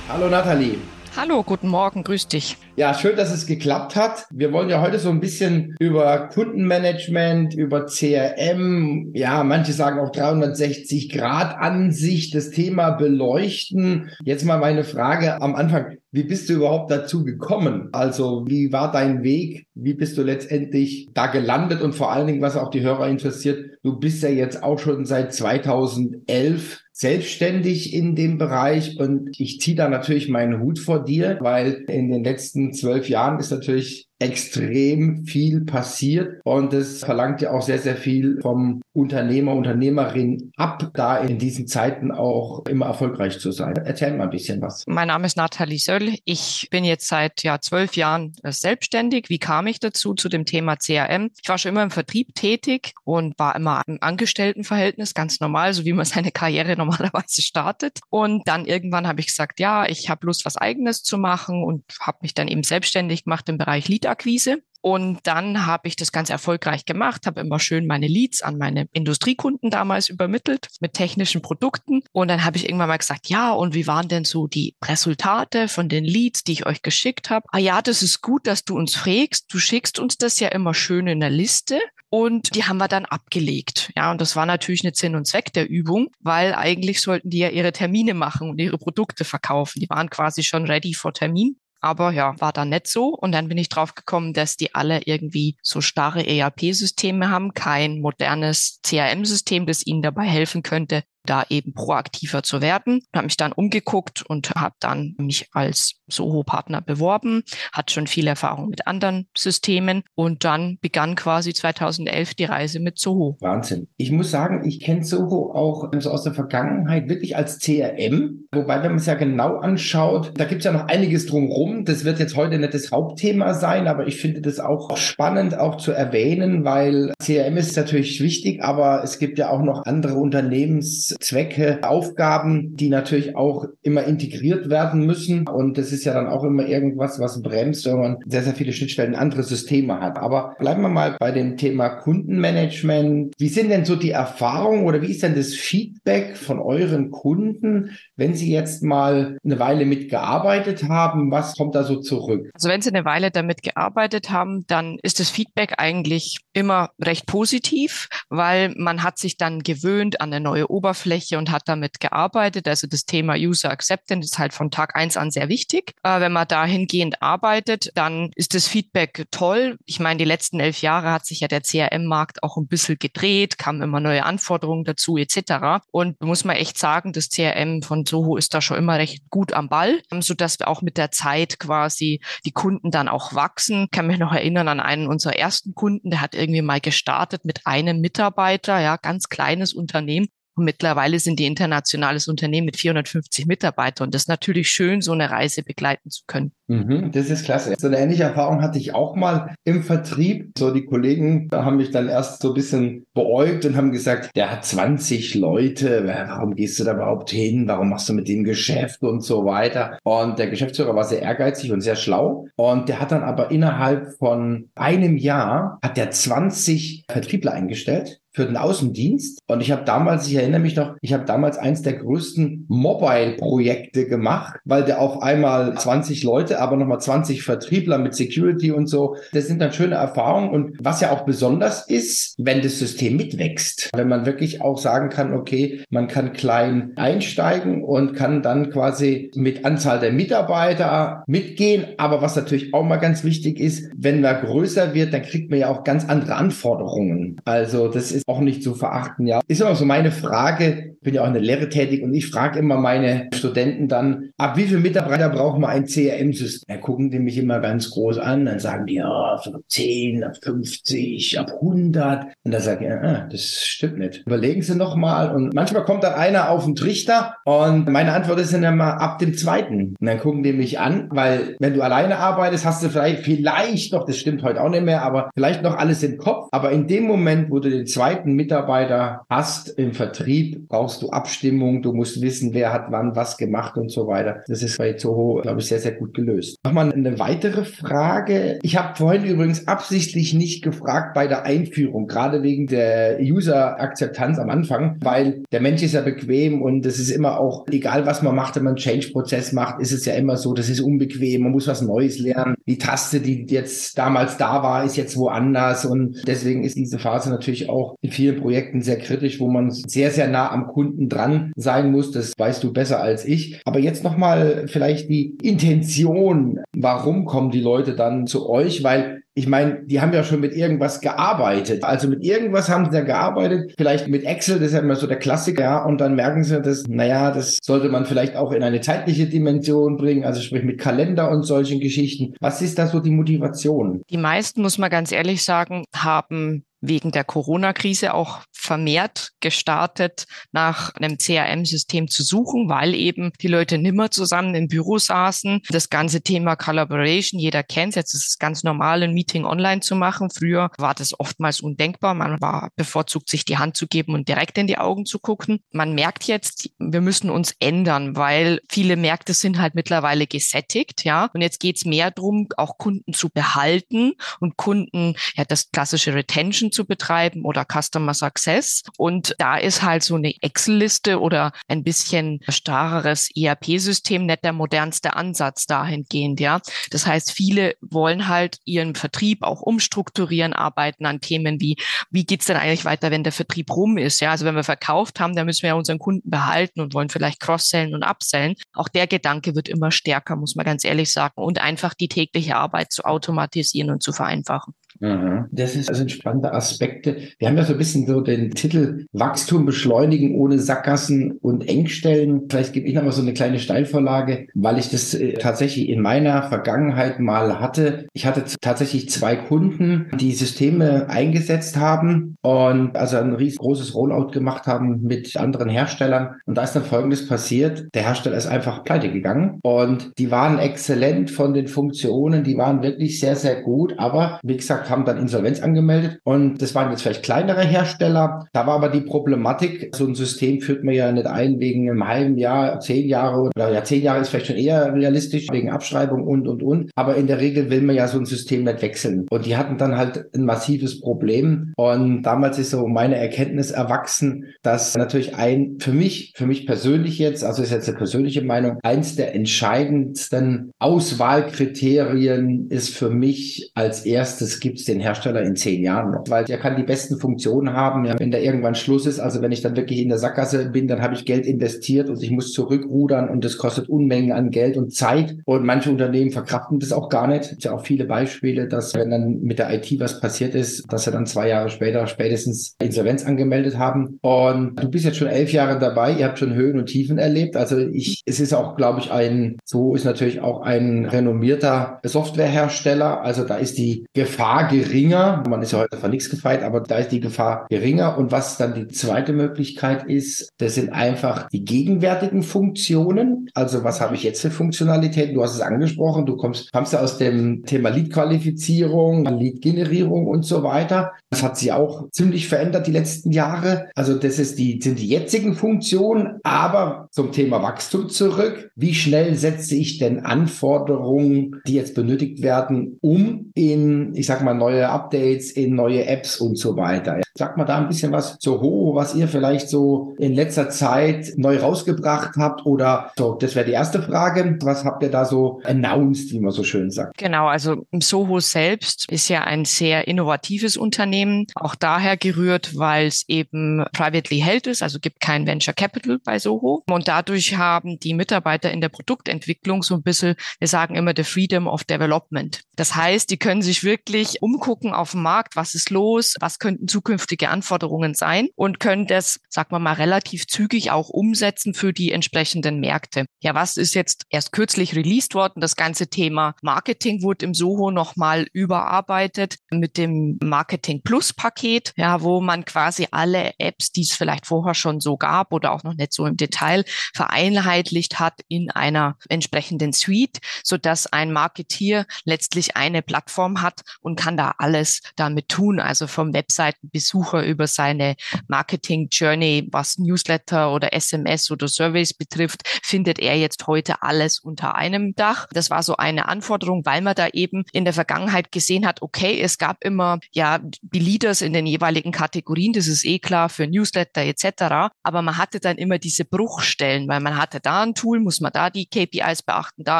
Hallo 0.09 0.27
Nathalie. 0.27 0.77
Hallo, 1.15 1.43
guten 1.43 1.69
Morgen, 1.69 2.03
grüß 2.03 2.27
dich. 2.27 2.57
Ja, 2.75 2.93
schön, 2.93 3.15
dass 3.15 3.31
es 3.31 3.45
geklappt 3.45 3.95
hat. 3.95 4.25
Wir 4.31 4.51
wollen 4.51 4.67
ja 4.67 4.81
heute 4.81 4.99
so 4.99 5.09
ein 5.09 5.21
bisschen 5.21 5.75
über 5.79 6.27
Kundenmanagement, 6.27 7.53
über 7.53 7.85
CRM, 7.85 9.11
ja, 9.13 9.43
manche 9.43 9.71
sagen 9.71 9.99
auch 9.99 10.11
360 10.11 11.09
Grad 11.09 11.55
Ansicht, 11.55 12.35
das 12.35 12.49
Thema 12.49 12.91
beleuchten. 12.91 14.09
Jetzt 14.25 14.43
mal 14.43 14.57
meine 14.57 14.83
Frage 14.83 15.41
am 15.41 15.55
Anfang. 15.55 15.97
Wie 16.11 16.23
bist 16.23 16.49
du 16.49 16.53
überhaupt 16.53 16.91
dazu 16.91 17.23
gekommen? 17.23 17.89
Also, 17.93 18.45
wie 18.47 18.73
war 18.73 18.91
dein 18.91 19.23
Weg? 19.23 19.67
Wie 19.73 19.93
bist 19.93 20.17
du 20.17 20.23
letztendlich 20.23 21.09
da 21.13 21.27
gelandet? 21.27 21.81
Und 21.81 21.95
vor 21.95 22.11
allen 22.11 22.27
Dingen, 22.27 22.41
was 22.41 22.57
auch 22.57 22.71
die 22.71 22.81
Hörer 22.81 23.07
interessiert, 23.07 23.77
du 23.83 23.99
bist 23.99 24.21
ja 24.21 24.29
jetzt 24.29 24.63
auch 24.63 24.79
schon 24.79 25.05
seit 25.05 25.33
2011 25.33 26.82
selbstständig 26.93 27.93
in 27.93 28.15
dem 28.15 28.37
Bereich 28.37 28.99
und 28.99 29.31
ich 29.39 29.59
ziehe 29.59 29.75
da 29.75 29.89
natürlich 29.89 30.29
meinen 30.29 30.61
Hut 30.61 30.77
vor 30.77 31.03
dir, 31.03 31.39
weil 31.41 31.85
in 31.87 32.11
den 32.11 32.23
letzten 32.23 32.71
zwölf 32.71 33.09
Jahren 33.09 33.39
ist 33.39 33.49
natürlich 33.49 34.09
extrem 34.19 35.25
viel 35.25 35.66
passiert 35.66 36.41
und 36.44 36.74
es 36.74 37.03
verlangt 37.03 37.41
ja 37.41 37.51
auch 37.51 37.62
sehr, 37.62 37.79
sehr 37.79 37.96
viel 37.96 38.40
vom 38.41 38.81
Unternehmer, 38.94 39.53
Unternehmerin 39.53 40.51
ab, 40.56 40.91
da 40.94 41.18
in 41.18 41.40
diesen 41.40 41.68
Zeiten 41.68 42.12
auch 42.12 42.66
immer 42.66 42.85
erfolgreich 42.85 43.40
zu 43.40 43.51
sein. 43.51 43.74
Erzähl 43.75 44.16
mal 44.16 44.25
ein 44.25 44.29
bisschen 44.29 44.62
was. 44.62 44.84
Mein 44.88 45.07
Name 45.07 45.25
ist 45.25 45.35
Nathalie 45.35 45.79
Söll. 45.79 46.16
Ich 46.25 46.68
bin 46.69 46.85
jetzt 46.85 47.07
seit 47.07 47.44
ja 47.44 47.59
zwölf 47.59 47.96
Jahren 47.96 48.34
äh, 48.44 48.51
selbstständig. 48.51 49.29
Wie 49.29 49.40
kam 49.40 49.68
ich 49.68 49.79
dazu, 49.79 50.13
zu 50.13 50.30
dem 50.30 50.45
Thema 50.45 50.75
CRM? 50.75 51.31
Ich 51.41 51.50
war 51.50 51.57
schon 51.57 51.72
immer 51.72 51.84
im 51.84 51.91
Vertrieb 51.91 52.35
tätig 52.35 52.94
und 53.03 53.38
war 53.40 53.56
immer 53.56 53.81
im 53.88 53.97
Angestelltenverhältnis, 54.00 55.13
ganz 55.13 55.40
normal, 55.40 55.74
so 55.74 55.85
wie 55.85 55.94
man 55.94 56.06
seine 56.06 56.31
Karriere 56.31 56.75
normalerweise 56.78 57.41
startet. 57.41 58.00
Und 58.09 58.47
dann 58.47 58.66
irgendwann 58.66 59.07
habe 59.07 59.19
ich 59.19 59.28
gesagt, 59.28 59.59
ja, 59.59 59.85
ich 59.85 60.09
habe 60.09 60.28
Lust, 60.28 60.45
was 60.45 60.56
eigenes 60.56 61.01
zu 61.03 61.18
machen 61.18 61.63
und 61.63 61.84
habe 62.00 62.19
mich 62.22 62.35
dann 62.35 62.47
eben 62.47 62.63
selbstständig 62.63 63.24
gemacht 63.24 63.50
im 63.50 63.57
Bereich 63.57 63.88
Lead 63.88 64.02
Kaltakquise. 64.03 64.61
Und 64.85 65.19
dann 65.23 65.65
habe 65.65 65.87
ich 65.87 65.95
das 65.95 66.11
ganz 66.11 66.29
erfolgreich 66.29 66.83
gemacht, 66.83 67.25
habe 67.25 67.39
immer 67.39 67.57
schön 67.57 67.87
meine 67.87 68.07
Leads 68.07 68.41
an 68.41 68.57
meine 68.57 68.89
Industriekunden 68.91 69.69
damals 69.69 70.09
übermittelt 70.09 70.67
mit 70.81 70.91
technischen 70.91 71.41
Produkten. 71.41 72.01
Und 72.11 72.27
dann 72.27 72.43
habe 72.43 72.57
ich 72.57 72.65
irgendwann 72.65 72.89
mal 72.89 72.97
gesagt, 72.97 73.29
ja, 73.29 73.53
und 73.53 73.73
wie 73.75 73.87
waren 73.87 74.09
denn 74.09 74.25
so 74.25 74.45
die 74.45 74.75
Resultate 74.83 75.69
von 75.69 75.87
den 75.87 76.03
Leads, 76.03 76.43
die 76.43 76.51
ich 76.51 76.65
euch 76.65 76.81
geschickt 76.81 77.29
habe? 77.29 77.45
Ah 77.53 77.59
ja, 77.59 77.81
das 77.81 78.03
ist 78.03 78.21
gut, 78.21 78.45
dass 78.45 78.65
du 78.65 78.75
uns 78.75 78.93
fragst. 78.93 79.45
Du 79.53 79.57
schickst 79.57 79.99
uns 79.99 80.17
das 80.17 80.41
ja 80.41 80.49
immer 80.49 80.73
schön 80.73 81.07
in 81.07 81.21
der 81.21 81.29
Liste. 81.29 81.79
Und 82.09 82.53
die 82.53 82.65
haben 82.65 82.77
wir 82.77 82.89
dann 82.89 83.05
abgelegt. 83.05 83.91
Ja, 83.95 84.11
und 84.11 84.19
das 84.21 84.35
war 84.35 84.45
natürlich 84.45 84.83
nicht 84.83 84.97
Sinn 84.97 85.15
und 85.15 85.25
Zweck 85.25 85.53
der 85.53 85.67
Übung, 85.67 86.09
weil 86.19 86.53
eigentlich 86.53 87.01
sollten 87.01 87.29
die 87.29 87.39
ja 87.39 87.49
ihre 87.49 87.71
Termine 87.71 88.13
machen 88.13 88.49
und 88.49 88.59
ihre 88.59 88.77
Produkte 88.77 89.23
verkaufen. 89.23 89.79
Die 89.79 89.89
waren 89.89 90.09
quasi 90.09 90.43
schon 90.43 90.65
ready 90.65 90.93
for 90.93 91.13
Termin. 91.13 91.55
Aber 91.83 92.11
ja, 92.11 92.39
war 92.39 92.53
dann 92.53 92.69
nicht 92.69 92.88
so. 92.88 93.09
Und 93.09 93.33
dann 93.33 93.49
bin 93.49 93.57
ich 93.57 93.67
drauf 93.67 93.94
gekommen, 93.94 94.31
dass 94.31 94.55
die 94.55 94.73
alle 94.73 95.01
irgendwie 95.01 95.57
so 95.61 95.81
starre 95.81 96.25
ERP-Systeme 96.25 97.29
haben, 97.29 97.53
kein 97.53 97.99
modernes 97.99 98.79
CRM-System, 98.83 99.66
das 99.66 99.85
ihnen 99.85 100.01
dabei 100.01 100.23
helfen 100.23 100.63
könnte, 100.63 101.03
da 101.25 101.44
eben 101.50 101.73
proaktiver 101.73 102.44
zu 102.44 102.61
werden. 102.61 103.01
Habe 103.13 103.25
mich 103.25 103.38
dann 103.38 103.51
umgeguckt 103.51 104.23
und 104.28 104.51
habe 104.51 104.75
dann 104.79 105.15
mich 105.18 105.50
als 105.53 105.95
Soho-Partner 106.07 106.81
beworben, 106.81 107.44
hat 107.71 107.92
schon 107.92 108.07
viel 108.07 108.27
Erfahrung 108.27 108.69
mit 108.69 108.88
anderen 108.88 109.27
Systemen 109.36 110.03
und 110.15 110.44
dann 110.44 110.77
begann 110.81 111.15
quasi 111.15 111.53
2011 111.53 112.36
die 112.36 112.45
Reise 112.45 112.80
mit 112.80 113.00
Soho. 113.00 113.38
Wahnsinn. 113.39 113.88
Ich 113.97 114.12
muss 114.12 114.31
sagen, 114.31 114.68
ich 114.68 114.80
kenne 114.80 115.03
Soho 115.03 115.53
auch 115.53 115.92
so 116.00 116.12
aus 116.12 116.24
der 116.24 116.33
Vergangenheit 116.33 117.09
wirklich 117.09 117.36
als 117.36 117.59
CRM, 117.59 118.47
wobei 118.51 118.83
wenn 118.83 118.92
man 118.92 119.00
es 119.00 119.06
ja 119.06 119.15
genau 119.15 119.57
anschaut, 119.57 120.33
da 120.36 120.45
gibt 120.45 120.59
es 120.59 120.65
ja 120.65 120.71
noch 120.71 120.88
einiges 120.88 121.25
drumherum. 121.25 121.86
Das 121.86 122.03
wird 122.03 122.19
jetzt 122.19 122.36
heute 122.36 122.59
nicht 122.59 122.74
das 122.74 122.92
Hauptthema 122.92 123.53
sein, 123.53 123.88
aber 123.88 124.07
ich 124.07 124.18
finde 124.19 124.42
das 124.42 124.59
auch 124.59 124.95
spannend 124.97 125.57
auch 125.57 125.77
zu 125.77 125.92
erwähnen, 125.92 126.65
weil 126.65 127.13
CRM 127.21 127.57
ist 127.57 127.75
natürlich 127.77 128.21
wichtig, 128.21 128.62
aber 128.63 129.03
es 129.03 129.19
gibt 129.19 129.39
ja 129.39 129.50
auch 129.50 129.62
noch 129.62 129.86
andere 129.86 130.15
Unternehmens 130.15 131.12
Geschäftszwecke, 131.13 131.80
Aufgaben, 131.83 132.75
die 132.75 132.89
natürlich 132.89 133.36
auch 133.36 133.65
immer 133.81 134.04
integriert 134.04 134.69
werden 134.69 135.06
müssen. 135.06 135.48
Und 135.48 135.77
das 135.77 135.92
ist 135.92 136.06
ja 136.06 136.13
dann 136.13 136.27
auch 136.27 136.44
immer 136.44 136.65
irgendwas, 136.65 137.19
was 137.19 137.42
bremst, 137.42 137.86
wenn 137.86 138.00
man 138.00 138.18
sehr, 138.25 138.44
sehr 138.44 138.54
viele 138.54 138.74
Schnittstellen 138.74 139.15
andere 139.15 139.44
Systeme 139.44 140.00
hat. 140.00 140.18
Aber 140.18 140.56
bleiben 140.60 140.81
wir 140.81 140.89
mal 140.89 141.15
bei 141.19 141.31
dem 141.31 141.57
Thema 141.57 141.89
Kundenmanagement. 141.89 143.33
Wie 143.38 143.50
sind 143.50 143.69
denn 143.69 143.86
so 143.86 143.95
die 143.95 144.12
Erfahrungen 144.12 144.86
oder 144.86 145.01
wie 145.01 145.12
ist 145.12 145.24
denn 145.24 145.36
das 145.36 145.54
Feedback 145.54 146.38
von 146.38 146.60
euren 146.60 147.12
Kunden, 147.12 147.92
wenn 148.16 148.33
sie 148.33 148.51
jetzt 148.51 148.83
mal 148.83 149.38
eine 149.44 149.59
Weile 149.59 149.86
mitgearbeitet 149.86 150.83
haben? 150.83 151.31
Was 151.31 151.56
kommt 151.56 151.75
da 151.75 151.83
so 151.83 152.00
zurück? 152.00 152.50
Also 152.54 152.69
wenn 152.69 152.81
sie 152.81 152.89
eine 152.89 153.06
Weile 153.06 153.31
damit 153.31 153.63
gearbeitet 153.63 154.30
haben, 154.30 154.66
dann 154.68 154.98
ist 155.01 155.19
das 155.19 155.30
Feedback 155.30 155.74
eigentlich 155.77 156.39
immer 156.54 156.92
recht 157.01 157.25
positiv, 157.25 158.09
weil 158.30 158.74
man 158.77 159.04
hat 159.04 159.18
sich 159.18 159.38
dann 159.38 159.62
gewöhnt 159.62 160.21
an 160.21 160.33
eine 160.33 160.44
neue 160.44 160.69
Oberfläche 160.69 161.02
und 161.38 161.51
hat 161.51 161.63
damit 161.65 162.00
gearbeitet. 162.00 162.67
Also 162.67 162.88
das 162.88 163.05
Thema 163.05 163.35
User 163.35 163.71
Acceptance 163.71 164.25
ist 164.25 164.39
halt 164.39 164.53
von 164.53 164.71
Tag 164.71 164.95
eins 164.95 165.17
an 165.17 165.31
sehr 165.31 165.50
wichtig. 165.50 165.94
Äh, 166.03 166.19
wenn 166.19 166.31
man 166.31 166.47
dahingehend 166.47 167.21
arbeitet, 167.21 167.91
dann 167.95 168.31
ist 168.35 168.53
das 168.53 168.67
Feedback 168.67 169.25
toll. 169.31 169.77
Ich 169.85 170.00
meine, 170.00 170.17
die 170.17 170.25
letzten 170.25 170.59
elf 170.59 170.81
Jahre 170.81 171.11
hat 171.11 171.25
sich 171.25 171.41
ja 171.41 171.47
der 171.47 171.61
CRM-Markt 171.61 172.44
auch 172.44 172.57
ein 172.57 172.67
bisschen 172.67 172.97
gedreht, 172.97 173.57
kamen 173.57 173.81
immer 173.81 174.00
neue 174.00 174.23
Anforderungen 174.25 174.83
dazu 174.83 175.17
etc. 175.17 175.83
Und 175.91 176.21
muss 176.21 176.45
man 176.45 176.55
echt 176.55 176.77
sagen, 176.77 177.13
das 177.13 177.29
CRM 177.29 177.81
von 177.81 178.06
Soho 178.06 178.38
ist 178.38 178.53
da 178.53 178.61
schon 178.61 178.77
immer 178.77 178.97
recht 178.97 179.29
gut 179.29 179.53
am 179.53 179.69
Ball, 179.69 180.01
so 180.19 180.33
dass 180.33 180.59
wir 180.59 180.67
auch 180.67 180.81
mit 180.81 180.97
der 180.97 181.11
Zeit 181.11 181.59
quasi 181.59 182.21
die 182.45 182.51
Kunden 182.51 182.91
dann 182.91 183.07
auch 183.07 183.33
wachsen. 183.33 183.83
Ich 183.85 183.91
kann 183.91 184.07
mich 184.07 184.19
noch 184.19 184.33
erinnern 184.33 184.67
an 184.67 184.79
einen 184.79 185.07
unserer 185.07 185.35
ersten 185.35 185.73
Kunden, 185.75 186.09
der 186.09 186.21
hat 186.21 186.35
irgendwie 186.35 186.61
mal 186.61 186.79
gestartet 186.79 187.45
mit 187.45 187.65
einem 187.65 187.99
Mitarbeiter, 187.99 188.79
ja, 188.79 188.97
ganz 188.97 189.29
kleines 189.29 189.73
Unternehmen. 189.73 190.27
Und 190.55 190.65
mittlerweile 190.65 191.19
sind 191.19 191.39
die 191.39 191.45
internationales 191.45 192.27
Unternehmen 192.27 192.65
mit 192.65 192.77
450 192.77 193.47
Mitarbeitern. 193.47 194.07
Und 194.07 194.13
das 194.13 194.23
ist 194.23 194.27
natürlich 194.27 194.69
schön, 194.69 195.01
so 195.01 195.11
eine 195.11 195.31
Reise 195.31 195.63
begleiten 195.63 196.09
zu 196.11 196.23
können. 196.27 196.51
Mhm, 196.67 197.11
das 197.11 197.29
ist 197.29 197.45
klasse. 197.45 197.73
So 197.77 197.88
eine 197.88 197.97
ähnliche 197.97 198.23
Erfahrung 198.23 198.61
hatte 198.61 198.77
ich 198.77 198.94
auch 198.94 199.15
mal 199.15 199.55
im 199.63 199.83
Vertrieb. 199.83 200.51
So 200.57 200.71
die 200.71 200.85
Kollegen 200.85 201.50
haben 201.51 201.77
mich 201.77 201.91
dann 201.91 202.07
erst 202.07 202.41
so 202.41 202.50
ein 202.50 202.53
bisschen 202.53 203.05
beäugt 203.13 203.65
und 203.65 203.75
haben 203.75 203.91
gesagt, 203.91 204.31
der 204.35 204.51
hat 204.51 204.63
20 204.63 205.35
Leute. 205.35 206.05
Warum 206.05 206.56
gehst 206.56 206.79
du 206.79 206.83
da 206.83 206.94
überhaupt 206.94 207.31
hin? 207.31 207.67
Warum 207.67 207.89
machst 207.89 208.07
du 208.09 208.13
mit 208.13 208.27
dem 208.27 208.44
Geschäft 208.44 209.01
und 209.01 209.21
so 209.21 209.45
weiter? 209.45 209.97
Und 210.03 210.38
der 210.38 210.49
Geschäftsführer 210.49 210.95
war 210.95 211.03
sehr 211.03 211.21
ehrgeizig 211.21 211.71
und 211.71 211.81
sehr 211.81 211.95
schlau. 211.95 212.47
Und 212.56 212.89
der 212.89 212.99
hat 212.99 213.11
dann 213.11 213.23
aber 213.23 213.51
innerhalb 213.51 214.17
von 214.19 214.69
einem 214.75 215.17
Jahr 215.17 215.79
hat 215.83 215.97
der 215.97 216.11
20 216.11 217.06
Vertriebler 217.09 217.53
eingestellt 217.53 218.19
für 218.33 218.45
den 218.45 218.57
Außendienst. 218.57 219.39
Und 219.47 219.62
ich 219.62 219.71
habe 219.71 219.83
damals, 219.85 220.27
ich 220.27 220.35
erinnere 220.35 220.59
mich 220.59 220.75
noch, 220.75 220.95
ich 221.01 221.13
habe 221.13 221.25
damals 221.25 221.57
eins 221.57 221.81
der 221.81 221.94
größten 221.94 222.65
Mobile-Projekte 222.68 224.07
gemacht, 224.07 224.59
weil 224.65 224.83
der 224.83 225.00
auf 225.00 225.21
einmal 225.21 225.75
20 225.77 226.24
Leute, 226.24 226.59
aber 226.59 226.75
nochmal 226.75 227.00
20 227.00 227.44
Vertriebler 227.44 227.97
mit 227.97 228.15
Security 228.15 228.71
und 228.71 228.88
so. 228.88 229.15
Das 229.31 229.47
sind 229.47 229.62
dann 229.62 229.71
schöne 229.71 229.95
Erfahrungen. 229.95 230.50
Und 230.50 230.77
was 230.81 231.01
ja 231.01 231.12
auch 231.12 231.25
besonders 231.25 231.88
ist, 231.88 232.35
wenn 232.38 232.62
das 232.62 232.80
System 232.80 233.18
mitwächst. 233.18 233.89
Wenn 233.95 234.07
man 234.07 234.25
wirklich 234.25 234.62
auch 234.62 234.77
sagen 234.77 235.09
kann, 235.09 235.33
okay, 235.33 235.83
man 235.89 236.07
kann 236.07 236.33
klein 236.33 236.94
einsteigen 236.95 237.83
und 237.83 238.13
kann 238.13 238.41
dann 238.41 238.71
quasi 238.71 239.31
mit 239.35 239.65
Anzahl 239.65 240.00
der 240.00 240.12
Mitarbeiter 240.12 241.24
mitgehen. 241.27 241.85
Aber 241.97 242.21
was 242.21 242.35
natürlich 242.35 242.74
auch 242.74 242.83
mal 242.83 242.97
ganz 242.97 243.24
wichtig 243.24 243.59
ist, 243.59 243.91
wenn 243.95 244.21
man 244.21 244.41
größer 244.41 244.94
wird, 244.94 245.13
dann 245.13 245.21
kriegt 245.21 245.51
man 245.51 245.59
ja 245.59 245.69
auch 245.69 245.83
ganz 245.83 246.06
andere 246.06 246.35
Anforderungen. 246.35 247.39
Also 247.45 247.88
das 247.88 248.12
ist 248.12 248.22
auch 248.27 248.41
nicht 248.41 248.63
zu 248.63 248.75
verachten, 248.75 249.27
ja. 249.27 249.41
Ist 249.47 249.61
immer 249.61 249.75
so 249.75 249.85
meine 249.85 250.11
Frage, 250.11 250.95
bin 251.01 251.13
ja 251.13 251.23
auch 251.23 251.27
in 251.27 251.33
der 251.33 251.41
Lehre 251.41 251.69
tätig 251.69 252.01
und 252.01 252.13
ich 252.13 252.27
frage 252.27 252.59
immer 252.59 252.77
meine 252.77 253.29
Studenten 253.33 253.87
dann, 253.87 254.31
ab 254.37 254.57
wie 254.57 254.63
viele 254.63 254.79
Mitarbeiter 254.79 255.29
braucht 255.29 255.59
man 255.59 255.69
ein 255.69 255.85
CRM-System? 255.85 256.63
Da 256.67 256.77
gucken 256.77 257.11
die 257.11 257.19
mich 257.19 257.37
immer 257.37 257.59
ganz 257.59 257.91
groß 257.91 258.17
an, 258.19 258.45
dann 258.45 258.59
sagen 258.59 258.85
die, 258.85 258.95
ja, 258.95 259.09
ab 259.09 259.43
10, 259.67 260.23
ab 260.23 260.33
50, 260.41 261.39
ab 261.39 261.51
100. 261.53 262.27
Und 262.43 262.53
da 262.53 262.59
sage 262.59 262.85
ich, 262.85 262.91
ah, 262.91 263.27
das 263.29 263.63
stimmt 263.65 263.99
nicht. 263.99 264.23
Überlegen 264.25 264.61
Sie 264.61 264.75
noch 264.75 264.95
mal. 264.95 265.35
Und 265.35 265.53
manchmal 265.53 265.83
kommt 265.83 266.03
dann 266.03 266.13
einer 266.13 266.49
auf 266.49 266.65
den 266.65 266.75
Trichter 266.75 267.35
und 267.45 267.89
meine 267.89 268.13
Antwort 268.13 268.39
ist 268.39 268.53
dann 268.53 268.63
immer 268.63 269.01
ab 269.01 269.19
dem 269.19 269.35
zweiten. 269.35 269.95
Und 269.99 270.07
dann 270.07 270.19
gucken 270.19 270.43
die 270.43 270.53
mich 270.53 270.79
an, 270.79 271.09
weil 271.11 271.55
wenn 271.59 271.73
du 271.73 271.81
alleine 271.81 272.17
arbeitest, 272.17 272.65
hast 272.65 272.83
du 272.83 272.89
vielleicht, 272.89 273.23
vielleicht 273.23 273.93
noch, 273.93 274.05
das 274.05 274.17
stimmt 274.17 274.43
heute 274.43 274.61
auch 274.61 274.69
nicht 274.69 274.85
mehr, 274.85 275.03
aber 275.03 275.29
vielleicht 275.33 275.63
noch 275.63 275.75
alles 275.75 276.03
im 276.03 276.17
Kopf. 276.17 276.47
Aber 276.51 276.71
in 276.71 276.87
dem 276.87 277.03
Moment, 277.03 277.51
wo 277.51 277.59
du 277.59 277.69
den 277.69 277.85
zweiten 277.85 278.12
Mitarbeiter 278.25 279.25
hast 279.30 279.69
im 279.77 279.94
Vertrieb, 279.94 280.68
brauchst 280.68 281.01
du 281.01 281.10
Abstimmung, 281.10 281.81
du 281.81 281.94
musst 281.94 282.21
wissen, 282.21 282.54
wer 282.54 282.71
hat 282.71 282.88
wann 282.89 283.15
was 283.15 283.38
gemacht 283.38 283.77
und 283.77 283.92
so 283.92 284.07
weiter. 284.07 284.44
Das 284.48 284.63
ist 284.63 284.77
bei 284.77 284.94
Zoho, 284.94 285.42
glaube 285.42 285.60
ich, 285.60 285.68
sehr, 285.68 285.80
sehr 285.80 285.94
gut 285.94 286.13
gelöst. 286.13 286.57
Nochmal 286.65 286.92
eine 286.92 287.19
weitere 287.19 287.65
Frage. 287.65 288.60
Ich 288.62 288.77
habe 288.77 288.95
vorhin 288.95 289.24
übrigens 289.24 289.68
absichtlich 289.68 290.33
nicht 290.33 290.63
gefragt 290.63 291.13
bei 291.13 291.27
der 291.27 291.44
Einführung, 291.44 292.07
gerade 292.07 292.44
wegen 292.44 292.68
der 292.68 293.19
User-Akzeptanz 293.19 294.39
am 294.39 294.50
Anfang, 294.50 294.98
weil 295.01 295.44
der 295.51 295.62
Mensch 295.62 295.83
ist 295.83 295.94
ja 295.94 296.01
bequem 296.01 296.62
und 296.62 296.86
es 296.86 297.00
ist 297.00 297.09
immer 297.09 297.39
auch, 297.39 297.66
egal 297.69 298.06
was 298.06 298.21
man 298.21 298.36
macht, 298.36 298.56
wenn 298.56 298.63
man 298.63 298.71
einen 298.71 298.77
Change-Prozess 298.77 299.51
macht, 299.51 299.81
ist 299.81 299.92
es 299.92 300.06
ja 300.06 300.13
immer 300.13 300.38
so, 300.38 300.54
das 300.54 300.69
ist 300.69 300.81
unbequem, 300.81 301.44
man 301.44 301.51
muss 301.51 301.68
was 301.68 301.81
Neues 301.81 302.19
lernen. 302.19 302.56
Die 302.68 302.77
Taste, 302.77 303.19
die 303.19 303.45
jetzt 303.48 303.98
damals 303.98 304.38
da 304.38 304.63
war, 304.63 304.83
ist 304.86 304.95
jetzt 304.95 305.18
woanders 305.18 305.86
und 305.86 306.21
deswegen 306.27 306.63
ist 306.63 306.77
diese 306.77 307.00
Phase 307.00 307.30
natürlich 307.30 307.69
auch 307.69 307.95
in 308.01 308.12
vielen 308.12 308.39
Projekten 308.39 308.81
sehr 308.81 308.98
kritisch, 308.98 309.39
wo 309.39 309.50
man 309.50 309.71
sehr, 309.71 310.12
sehr 310.12 310.27
nah 310.27 310.51
am 310.51 310.68
Kunden 310.68 311.10
dran 311.10 311.51
sein 311.56 311.92
muss. 311.92 312.12
Das 312.12 312.33
weißt 312.38 312.63
du 312.63 312.71
besser 312.71 313.01
als 313.01 313.25
ich. 313.25 313.62
Aber 313.65 313.80
jetzt 313.80 314.04
nochmal 314.04 314.65
vielleicht 314.68 315.10
die 315.10 315.36
Intention. 315.42 316.60
Warum 316.75 317.25
kommen 317.25 317.51
die 317.51 317.62
Leute 317.62 317.95
dann 317.95 318.27
zu 318.27 318.50
euch? 318.50 318.83
Weil 318.83 319.22
ich 319.35 319.47
meine, 319.47 319.83
die 319.85 320.00
haben 320.00 320.13
ja 320.13 320.24
schon 320.24 320.39
mit 320.39 320.53
irgendwas 320.53 321.01
gearbeitet. 321.01 321.83
Also 321.83 322.07
mit 322.07 322.24
irgendwas 322.24 322.69
haben 322.69 322.89
sie 322.89 322.97
ja 322.97 323.03
gearbeitet. 323.03 323.74
Vielleicht 323.77 324.07
mit 324.07 324.25
Excel, 324.25 324.59
das 324.59 324.68
ist 324.68 324.74
ja 324.74 324.80
immer 324.80 324.95
so 324.95 325.07
der 325.07 325.18
Klassiker. 325.18 325.63
Ja, 325.63 325.85
und 325.85 326.00
dann 326.01 326.15
merken 326.15 326.44
sie, 326.44 326.62
dass, 326.62 326.83
naja, 326.88 327.31
das 327.31 327.57
sollte 327.62 327.89
man 327.89 328.06
vielleicht 328.06 328.35
auch 328.35 328.51
in 328.51 328.62
eine 328.62 328.81
zeitliche 328.81 329.25
Dimension 329.25 329.97
bringen. 329.97 330.24
Also 330.24 330.41
sprich 330.41 330.63
mit 330.63 330.80
Kalender 330.80 331.31
und 331.31 331.44
solchen 331.44 331.80
Geschichten. 331.80 332.35
Was 332.39 332.62
ist 332.62 332.77
da 332.77 332.88
so 332.88 333.00
die 333.00 333.12
Motivation? 333.12 334.03
Die 334.09 334.18
meisten, 334.18 334.62
muss 334.62 334.77
man 334.77 334.91
ganz 334.91 335.12
ehrlich 335.12 335.44
sagen, 335.44 335.85
haben 335.95 336.63
wegen 336.83 337.12
der 337.12 337.24
Corona-Krise 337.24 338.13
auch 338.13 338.41
vermehrt 338.51 339.31
gestartet, 339.39 340.25
nach 340.51 340.94
einem 340.95 341.18
CRM-System 341.18 342.09
zu 342.09 342.24
suchen, 342.24 342.69
weil 342.69 342.94
eben 342.94 343.31
die 343.41 343.47
Leute 343.47 343.77
nimmer 343.77 344.12
zusammen 344.12 344.56
im 344.56 344.68
Büro 344.68 344.97
saßen. 344.97 345.62
Das 345.69 345.89
ganze 345.89 346.21
Thema 346.21 346.56
Collaboration, 346.56 347.39
jeder 347.39 347.63
kennt 347.63 347.95
jetzt 347.95 348.13
ist 348.13 348.27
es 348.27 348.39
ganz 348.39 348.63
normal, 348.63 349.03
ein 349.03 349.13
Meeting 349.13 349.45
online 349.45 349.81
zu 349.81 349.95
machen. 349.95 350.30
Früher 350.30 350.69
war 350.77 350.94
das 350.94 351.18
oftmals 351.19 351.62
undenkbar. 351.62 352.13
Man 352.13 352.41
war 352.41 352.69
bevorzugt, 352.75 353.30
sich 353.30 353.45
die 353.45 353.57
Hand 353.57 353.77
zu 353.77 353.88
geben 353.88 354.13
und 354.13 354.27
direkt 354.27 354.57
in 354.57 354.68
die 354.68 354.77
Augen 354.77 355.06
zu 355.06 355.19
gucken. 355.19 355.59
Man 355.71 355.94
merkt 355.94 356.25
jetzt, 356.25 356.69
wir 356.80 357.01
müssen 357.01 357.30
uns 357.30 357.56
ändern, 357.59 358.15
weil 358.15 358.59
viele 358.69 358.97
Märkte 358.97 359.33
sind 359.33 359.59
halt 359.59 359.75
mittlerweile 359.75 360.27
gesättigt, 360.27 361.04
ja. 361.06 361.30
Und 361.33 361.42
jetzt 361.42 361.59
geht 361.59 361.78
es 361.78 361.85
mehr 361.85 362.11
darum, 362.11 362.49
auch 362.57 362.78
Kunden 362.78 363.13
zu 363.13 363.30
behalten 363.30 364.13
und 364.40 364.57
Kunden, 364.57 365.16
ja, 365.35 365.45
das 365.45 365.71
klassische 365.71 366.13
Retention 366.13 366.71
zu 366.73 366.85
betreiben 366.85 367.45
oder 367.45 367.65
Customer 367.65 368.13
Success. 368.13 368.83
Und 368.97 369.35
da 369.37 369.57
ist 369.57 369.83
halt 369.83 370.03
so 370.03 370.15
eine 370.15 370.33
Excel-Liste 370.42 371.19
oder 371.19 371.51
ein 371.68 371.83
bisschen 371.83 372.39
starreres 372.49 373.30
ERP-System 373.35 374.25
nicht 374.25 374.44
der 374.44 374.53
modernste 374.53 375.15
Ansatz 375.15 375.65
dahingehend, 375.65 376.39
ja. 376.39 376.61
Das 376.92 377.06
heißt, 377.06 377.31
viele 377.31 377.75
wollen 377.81 378.27
halt 378.27 378.59
ihren 378.65 378.95
Vertrieb 378.95 379.44
auch 379.44 379.61
umstrukturieren, 379.61 380.53
arbeiten 380.53 381.06
an 381.06 381.21
Themen 381.21 381.59
wie, 381.61 381.77
wie 382.09 382.25
geht's 382.25 382.45
denn 382.45 382.57
eigentlich 382.57 382.85
weiter, 382.85 383.11
wenn 383.11 383.23
der 383.23 383.31
Vertrieb 383.31 383.71
rum 383.71 383.97
ist, 383.97 384.19
ja. 384.21 384.31
Also 384.31 384.45
wenn 384.45 384.56
wir 384.56 384.63
verkauft 384.63 385.19
haben, 385.19 385.35
dann 385.35 385.45
müssen 385.45 385.63
wir 385.63 385.69
ja 385.69 385.75
unseren 385.75 385.99
Kunden 385.99 386.30
behalten 386.30 386.81
und 386.81 386.94
wollen 386.94 387.09
vielleicht 387.09 387.39
cross-sellen 387.39 387.94
und 387.94 388.03
upsellen. 388.03 388.56
Auch 388.73 388.87
der 388.87 389.07
Gedanke 389.07 389.56
wird 389.56 389.69
immer 389.69 389.92
stärker, 389.92 390.35
muss 390.35 390.56
man 390.56 390.65
ganz 390.65 390.83
ehrlich 390.83 391.11
sagen. 391.11 391.35
Und 391.35 391.59
einfach 391.59 391.94
die 391.94 392.07
tägliche 392.07 392.56
Arbeit 392.56 392.92
zu 392.92 393.06
automatisieren 393.06 393.89
und 393.92 394.03
zu 394.03 394.11
vereinfachen. 394.11 394.73
Mhm. 395.00 395.45
Das 395.52 395.76
ist 395.76 395.90
also 395.90 396.04
ein 396.04 396.09
spannender 396.09 396.54
Aspekte. 396.54 397.18
Wir 397.38 397.47
haben 397.47 397.57
ja 397.57 397.66
so 397.66 397.73
ein 397.73 397.78
bisschen 397.78 398.07
so 398.07 398.21
den 398.21 398.52
Titel 398.52 399.06
Wachstum 399.14 399.66
beschleunigen 399.66 400.35
ohne 400.35 400.59
Sackgassen 400.59 401.33
und 401.42 401.68
Engstellen. 401.68 402.44
Vielleicht 402.50 402.73
gebe 402.73 402.88
ich 402.88 402.94
noch 402.94 403.04
mal 403.04 403.12
so 403.12 403.21
eine 403.21 403.33
kleine 403.33 403.59
Steilvorlage, 403.59 404.47
weil 404.54 404.78
ich 404.78 404.90
das 404.90 405.14
äh, 405.14 405.33
tatsächlich 405.33 405.90
in 405.90 406.02
meiner 406.02 406.44
Vergangenheit 406.44 407.19
mal 407.19 407.59
hatte. 407.59 408.07
Ich 408.14 408.26
hatte 408.26 408.44
tatsächlich 408.62 409.09
zwei 409.09 409.35
Kunden, 409.35 410.07
die 410.19 410.33
Systeme 410.33 411.09
eingesetzt 411.09 411.78
haben 411.78 412.38
und 412.42 412.95
also 412.95 413.18
ein 413.18 413.33
riesengroßes 413.33 413.95
Rollout 413.95 414.31
gemacht 414.31 414.68
haben 414.68 415.02
mit 415.02 415.38
anderen 415.38 415.69
Herstellern. 415.69 416.35
Und 416.45 416.57
da 416.57 416.64
ist 416.64 416.73
dann 416.73 416.83
Folgendes 416.83 417.28
passiert. 417.28 417.88
Der 417.94 418.04
Hersteller 418.04 418.38
ist 418.38 418.47
einfach 418.47 418.83
pleite 418.83 419.12
gegangen 419.12 419.59
und 419.64 420.12
die 420.18 420.31
waren 420.31 420.59
exzellent 420.59 421.31
von 421.31 421.54
den 421.54 421.68
Funktionen. 421.68 422.44
Die 422.44 422.57
waren 422.57 422.81
wirklich 422.81 423.19
sehr, 423.19 423.35
sehr 423.35 423.62
gut. 423.62 423.95
Aber 423.97 424.40
wie 424.44 424.57
gesagt, 424.57 424.82
gesagt, 424.83 424.90
haben 424.90 425.06
dann 425.06 425.18
Insolvenz 425.18 425.61
angemeldet 425.61 426.19
und 426.23 426.61
das 426.61 426.75
waren 426.75 426.92
jetzt 426.92 427.02
vielleicht 427.02 427.23
kleinere 427.23 427.61
Hersteller. 427.61 428.47
Da 428.54 428.68
war 428.68 428.75
aber 428.75 428.90
die 428.90 429.02
Problematik, 429.02 429.95
so 429.95 430.06
ein 430.06 430.16
System 430.16 430.61
führt 430.61 430.83
man 430.83 430.94
ja 430.94 431.11
nicht 431.11 431.25
ein 431.25 431.59
wegen 431.59 431.90
einem 431.90 432.07
halben 432.07 432.37
Jahr, 432.37 432.80
zehn 432.80 433.07
Jahre 433.07 433.49
oder 433.56 433.71
ja, 433.71 433.83
zehn 433.83 434.04
Jahre 434.04 434.21
ist 434.21 434.30
vielleicht 434.30 434.47
schon 434.47 434.56
eher 434.56 434.94
realistisch 434.94 435.47
wegen 435.52 435.71
Abschreibung 435.71 436.23
und, 436.23 436.47
und, 436.47 436.63
und. 436.63 436.92
Aber 436.95 437.16
in 437.16 437.28
der 437.28 437.40
Regel 437.40 437.69
will 437.69 437.81
man 437.81 437.95
ja 437.95 438.07
so 438.07 438.19
ein 438.19 438.25
System 438.25 438.63
nicht 438.63 438.81
wechseln. 438.81 439.25
Und 439.30 439.45
die 439.45 439.57
hatten 439.57 439.78
dann 439.78 439.97
halt 439.97 440.25
ein 440.35 440.45
massives 440.45 440.99
Problem. 440.99 441.73
Und 441.78 442.23
damals 442.23 442.59
ist 442.59 442.71
so 442.71 442.87
meine 442.87 443.18
Erkenntnis 443.18 443.71
erwachsen, 443.71 444.54
dass 444.61 444.95
natürlich 444.95 445.35
ein, 445.35 445.78
für 445.80 445.94
mich, 445.94 446.33
für 446.35 446.45
mich 446.45 446.66
persönlich 446.66 447.19
jetzt, 447.19 447.44
also 447.44 447.63
ist 447.63 447.71
jetzt 447.71 447.87
eine 447.87 447.97
persönliche 447.97 448.44
Meinung, 448.44 448.78
eins 448.83 449.16
der 449.16 449.35
entscheidendsten 449.35 450.71
Auswahlkriterien 450.80 452.68
ist 452.69 452.95
für 452.95 453.09
mich 453.09 453.71
als 453.75 454.06
erstes 454.06 454.59
gibt 454.59 454.72
es 454.80 454.85
den 454.85 454.99
Hersteller 454.99 455.42
in 455.42 455.56
zehn 455.56 455.83
Jahren 455.83 456.11
noch, 456.11 456.23
weil 456.30 456.45
der 456.45 456.57
kann 456.57 456.75
die 456.75 456.83
besten 456.83 457.18
Funktionen 457.18 457.73
haben, 457.73 458.06
ja, 458.06 458.15
wenn 458.18 458.31
da 458.31 458.37
irgendwann 458.37 458.75
Schluss 458.75 459.06
ist. 459.06 459.19
Also 459.19 459.42
wenn 459.42 459.51
ich 459.51 459.61
dann 459.61 459.75
wirklich 459.75 459.99
in 459.99 460.09
der 460.09 460.18
Sackgasse 460.18 460.69
bin, 460.69 460.87
dann 460.87 461.01
habe 461.01 461.13
ich 461.15 461.25
Geld 461.25 461.45
investiert 461.45 462.09
und 462.09 462.21
ich 462.21 462.31
muss 462.31 462.51
zurückrudern 462.51 463.30
und 463.30 463.44
das 463.44 463.57
kostet 463.57 463.89
Unmengen 463.89 464.31
an 464.31 464.49
Geld 464.49 464.77
und 464.77 464.94
Zeit. 464.94 465.37
Und 465.45 465.65
manche 465.65 465.89
Unternehmen 465.89 466.31
verkraften 466.31 466.80
das 466.80 466.92
auch 466.92 467.09
gar 467.09 467.27
nicht. 467.27 467.44
Es 467.44 467.49
gibt 467.49 467.63
ja 467.63 467.73
auch 467.73 467.85
viele 467.85 468.06
Beispiele, 468.06 468.68
dass 468.68 468.94
wenn 468.94 469.09
dann 469.09 469.42
mit 469.42 469.59
der 469.59 469.73
IT 469.73 469.99
was 469.99 470.19
passiert 470.19 470.56
ist, 470.56 470.92
dass 470.92 471.03
sie 471.03 471.11
dann 471.11 471.25
zwei 471.25 471.49
Jahre 471.49 471.69
später 471.69 472.06
spätestens 472.07 472.75
Insolvenz 472.81 473.25
angemeldet 473.25 473.77
haben. 473.77 474.19
Und 474.21 474.81
du 474.81 474.89
bist 474.89 475.06
jetzt 475.06 475.18
schon 475.18 475.27
elf 475.27 475.51
Jahre 475.51 475.80
dabei, 475.80 476.13
ihr 476.13 476.25
habt 476.25 476.39
schon 476.39 476.53
Höhen 476.53 476.80
und 476.80 476.87
Tiefen 476.87 477.18
erlebt. 477.18 477.56
Also 477.56 477.77
ich, 477.77 478.21
es 478.25 478.39
ist 478.39 478.53
auch, 478.53 478.75
glaube 478.75 478.99
ich, 478.99 479.11
ein, 479.11 479.57
so 479.65 479.95
ist 479.95 480.06
natürlich 480.06 480.42
auch 480.42 480.61
ein 480.61 481.06
renommierter 481.06 481.99
Softwarehersteller. 482.03 483.21
Also 483.21 483.44
da 483.45 483.56
ist 483.56 483.77
die 483.77 484.06
Gefahr 484.13 484.62
geringer. 484.67 485.43
Man 485.47 485.61
ist 485.61 485.71
ja 485.71 485.79
heute 485.79 485.97
von 485.97 486.11
nichts 486.11 486.29
gefeit, 486.29 486.63
aber 486.63 486.81
da 486.81 486.97
ist 486.97 487.11
die 487.11 487.19
Gefahr 487.19 487.65
geringer. 487.69 488.17
Und 488.17 488.31
was 488.31 488.57
dann 488.57 488.73
die 488.73 488.87
zweite 488.87 489.33
Möglichkeit 489.33 490.05
ist, 490.05 490.49
das 490.57 490.75
sind 490.75 490.91
einfach 490.91 491.47
die 491.49 491.63
gegenwärtigen 491.63 492.43
Funktionen. 492.43 493.49
Also 493.53 493.83
was 493.83 494.01
habe 494.01 494.15
ich 494.15 494.23
jetzt 494.23 494.41
für 494.41 494.51
Funktionalitäten? 494.51 495.35
Du 495.35 495.43
hast 495.43 495.55
es 495.55 495.61
angesprochen. 495.61 496.25
Du 496.25 496.37
kommst, 496.37 496.71
kommst 496.71 496.93
ja 496.93 496.99
aus 496.99 497.17
dem 497.17 497.63
Thema 497.65 497.89
Lead-Qualifizierung, 497.89 499.25
Lead-Generierung 499.25 500.27
und 500.27 500.43
so 500.45 500.63
weiter. 500.63 501.13
Das 501.33 501.42
hat 501.42 501.57
sich 501.57 501.71
auch 501.71 502.11
ziemlich 502.11 502.47
verändert 502.47 502.85
die 502.85 502.92
letzten 502.92 503.31
Jahre. 503.31 503.90
Also 503.95 504.13
das 504.13 504.37
ist 504.37 504.59
die, 504.59 504.80
sind 504.80 504.99
die 504.99 505.07
jetzigen 505.07 505.56
Funktionen. 505.56 506.40
Aber 506.44 507.07
zum 507.09 507.31
Thema 507.31 507.63
Wachstum 507.63 508.07
zurück. 508.09 508.69
Wie 508.75 508.94
schnell 508.94 509.33
setze 509.33 509.73
ich 509.73 509.97
denn 509.97 510.19
Anforderungen, 510.19 511.59
die 511.66 511.73
jetzt 511.73 511.95
benötigt 511.95 512.43
werden, 512.43 512.99
um 513.02 513.52
in, 513.56 514.13
ich 514.13 514.28
sag 514.28 514.43
mal, 514.43 514.54
neue 514.54 514.88
Updates, 514.89 515.49
in 515.49 515.73
neue 515.73 516.06
Apps 516.06 516.39
und 516.39 516.56
so 516.56 516.78
weiter? 516.78 517.19
Sag 517.36 517.58
mal 517.58 517.65
da 517.65 517.80
ein 517.80 517.88
bisschen 517.88 518.12
was 518.12 518.38
zu 518.38 518.62
Ho, 518.62 518.93
was 518.93 519.15
ihr 519.15 519.28
vielleicht 519.28 519.69
so 519.69 520.13
in 520.19 520.36
letzter 520.36 520.69
Zeit 520.69 521.34
neu 521.36 521.58
rausgebracht 521.58 522.36
habt 522.38 522.67
oder 522.67 523.12
so. 523.17 523.34
Das 523.34 523.56
wäre 523.56 523.65
die 523.65 523.71
erste 523.71 524.04
Frage. 524.04 524.60
Was 524.62 524.86
habt 524.86 525.02
ihr 525.02 525.10
da 525.10 525.25
so 525.25 525.62
announced, 525.63 526.32
wie 526.32 526.39
man 526.39 526.52
so 526.52 526.63
schön 526.63 526.91
sagt? 526.91 527.17
Genau, 527.17 527.47
also 527.47 527.88
Soho 527.99 528.39
selbst 528.39 529.12
ist 529.12 529.30
ja 529.30 529.41
ein 529.45 529.65
sehr 529.65 530.08
innovatives 530.08 530.78
Unternehmen, 531.23 531.47
auch 531.56 531.75
daher 531.75 532.17
gerührt, 532.17 532.77
weil 532.77 533.08
es 533.08 533.27
eben 533.27 533.86
privately 533.93 534.39
held 534.39 534.67
ist, 534.67 534.84
also 534.84 534.99
gibt 534.99 535.19
kein 535.19 535.47
Venture 535.47 535.73
Capital 535.73 536.19
bei 536.23 536.39
Soho. 536.39 536.84
Und 536.88 537.08
dadurch 537.08 537.58
haben 537.58 537.99
die 537.99 538.13
Mitarbeiter 538.13 538.71
in 538.71 538.82
der 538.82 538.89
Produktentwicklung 538.89 539.84
so 539.84 539.95
ein 539.95 540.03
bisschen, 540.03 540.36
wir 540.60 540.67
sagen 540.67 540.95
immer, 540.95 541.13
the 541.15 541.23
freedom 541.23 541.67
of 541.67 541.84
development. 541.84 542.62
Das 542.75 542.95
heißt, 542.95 543.30
die 543.30 543.38
können 543.38 543.62
sich 543.62 543.84
wirklich 543.84 544.41
umgucken 544.41 544.93
auf 544.93 545.12
dem 545.12 545.21
Markt, 545.21 545.56
was 545.56 545.75
ist 545.75 545.89
los, 545.89 546.36
was 546.39 546.60
könnten 546.60 546.88
zukünftig 546.88 547.03
zukünftige 547.13 547.49
Anforderungen 547.49 548.13
sein 548.13 548.49
und 548.56 548.80
können 548.80 549.08
das, 549.08 549.39
sagen 549.49 549.71
wir 549.71 549.80
mal, 549.80 549.93
relativ 549.93 550.47
zügig 550.47 550.91
auch 550.91 551.10
umsetzen 551.10 551.73
für 551.73 551.93
die 551.93 552.12
entsprechenden 552.12 552.80
Märkte. 552.80 553.25
Ja, 553.41 553.56
was 553.56 553.77
ist 553.77 553.93
jetzt 553.93 554.25
erst 554.30 554.51
kürzlich 554.51 554.95
released 554.95 555.36
worden? 555.36 555.62
Das 555.62 555.75
ganze 555.75 556.08
Thema 556.08 556.56
Marketing 556.62 557.23
wurde 557.23 557.45
im 557.45 557.53
Soho 557.53 557.91
nochmal 557.91 558.47
überarbeitet 558.53 559.58
mit 559.71 559.97
dem 559.97 560.38
Marketing 560.41 561.01
Plus 561.03 561.12
Paket, 561.34 561.93
ja, 561.95 562.21
wo 562.21 562.41
man 562.41 562.65
quasi 562.65 563.08
alle 563.12 563.53
Apps, 563.60 563.91
die 563.91 564.01
es 564.01 564.13
vielleicht 564.13 564.47
vorher 564.47 564.73
schon 564.73 564.99
so 564.99 565.15
gab 565.15 565.53
oder 565.53 565.71
auch 565.71 565.84
noch 565.84 565.93
nicht 565.93 566.13
so 566.13 566.25
im 566.25 566.36
Detail 566.36 566.84
vereinheitlicht 567.13 568.19
hat 568.19 568.41
in 568.47 568.71
einer 568.71 569.17
entsprechenden 569.29 569.93
Suite, 569.93 570.39
so 570.63 570.77
dass 570.77 571.05
ein 571.05 571.32
Marketier 571.32 572.08
letztlich 572.25 572.75
eine 572.75 573.01
Plattform 573.03 573.62
hat 573.62 573.82
und 574.01 574.19
kann 574.19 574.38
da 574.38 574.55
alles 574.58 575.01
damit 575.15 575.49
tun, 575.49 575.79
also 575.79 576.08
vom 576.08 576.34
Webseiten 576.34 576.89
bis 576.89 577.03
Besucher 577.03 577.45
über 577.45 577.67
seine 577.67 578.15
Marketing 578.47 579.10
Journey, 579.12 579.67
was 579.71 579.97
Newsletter 579.97 580.73
oder 580.73 580.93
SMS 580.93 581.51
oder 581.51 581.67
Surveys 581.67 582.13
betrifft, 582.13 582.62
findet 582.82 583.19
er 583.19 583.38
jetzt 583.38 583.67
heute 583.67 584.01
alles 584.01 584.39
unter 584.39 584.75
einem 584.75 585.13
Dach. 585.15 585.47
Das 585.51 585.69
war 585.69 585.84
so 585.84 585.97
eine 585.97 586.29
Anforderung, 586.29 586.86
weil 586.86 587.01
man 587.01 587.13
da 587.15 587.27
eben 587.27 587.65
in 587.73 587.84
der 587.84 587.93
Vergangenheit 587.93 588.53
gesehen 588.53 588.88
hat, 588.88 589.01
okay, 589.01 589.39
es 589.41 589.58
gab 589.58 589.84
immer 589.84 590.19
ja 590.32 590.60
die 590.82 590.99
Leaders 591.04 591.41
in 591.41 591.54
den 591.54 591.65
jeweiligen 591.65 592.12
Kategorien, 592.12 592.74
das 592.74 592.88
ist 592.88 593.06
eh 593.06 593.19
klar 593.19 593.50
für 593.50 593.67
Newsletter 593.67 594.22
etc. 594.22 594.91
Aber 595.04 595.22
man 595.22 595.38
hatte 595.38 595.60
dann 595.60 595.78
immer 595.78 596.00
diese 596.00 596.26
Bruchstellen, 596.26 597.08
weil 597.08 597.19
man 597.19 597.38
hatte 597.38 597.60
da 597.62 597.84
ein 597.84 597.93
Tool, 597.93 598.19
muss 598.19 598.41
man 598.41 598.52
da 598.54 598.69
die 598.69 598.86
KPIs 598.86 599.43
beachten, 599.43 599.84
da 599.84 600.00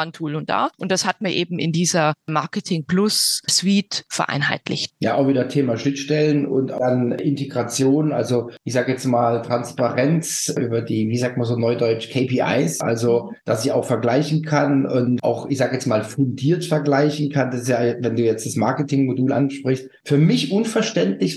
ein 0.00 0.12
Tool 0.12 0.34
und 0.34 0.50
da. 0.50 0.70
Und 0.78 0.90
das 0.90 1.04
hat 1.04 1.20
man 1.20 1.32
eben 1.32 1.58
in 1.58 1.72
dieser 1.72 2.14
Marketing 2.26 2.86
Plus 2.86 3.42
Suite 3.48 4.04
vereinheitlicht. 4.08 4.94
Ja, 5.00 5.14
auch 5.14 5.28
wieder 5.28 5.48
Thema 5.48 5.76
Schnittstellen 5.76 6.46
und 6.46 6.68
dann 6.68 7.12
Integration, 7.12 8.12
also 8.12 8.50
ich 8.64 8.72
sage 8.72 8.92
jetzt 8.92 9.04
mal 9.04 9.42
Transparenz 9.42 10.52
über 10.58 10.82
die, 10.82 11.08
wie 11.08 11.18
sagt 11.18 11.36
man 11.36 11.46
so 11.46 11.56
neudeutsch, 11.56 12.10
KPIs, 12.10 12.80
also 12.80 13.32
dass 13.44 13.64
ich 13.64 13.72
auch 13.72 13.84
vergleichen 13.84 14.42
kann 14.42 14.86
und 14.86 15.22
auch, 15.22 15.48
ich 15.48 15.58
sage 15.58 15.74
jetzt 15.74 15.86
mal, 15.86 16.04
fundiert 16.04 16.64
vergleichen 16.64 17.30
kann. 17.30 17.50
Das 17.50 17.62
ist 17.62 17.68
ja, 17.68 17.78
wenn 18.00 18.16
du 18.16 18.22
jetzt 18.22 18.46
das 18.46 18.56
Marketing-Modul 18.56 19.32
ansprichst, 19.32 19.88
für 20.04 20.18
mich 20.18 20.50
unverständlich, 20.50 20.83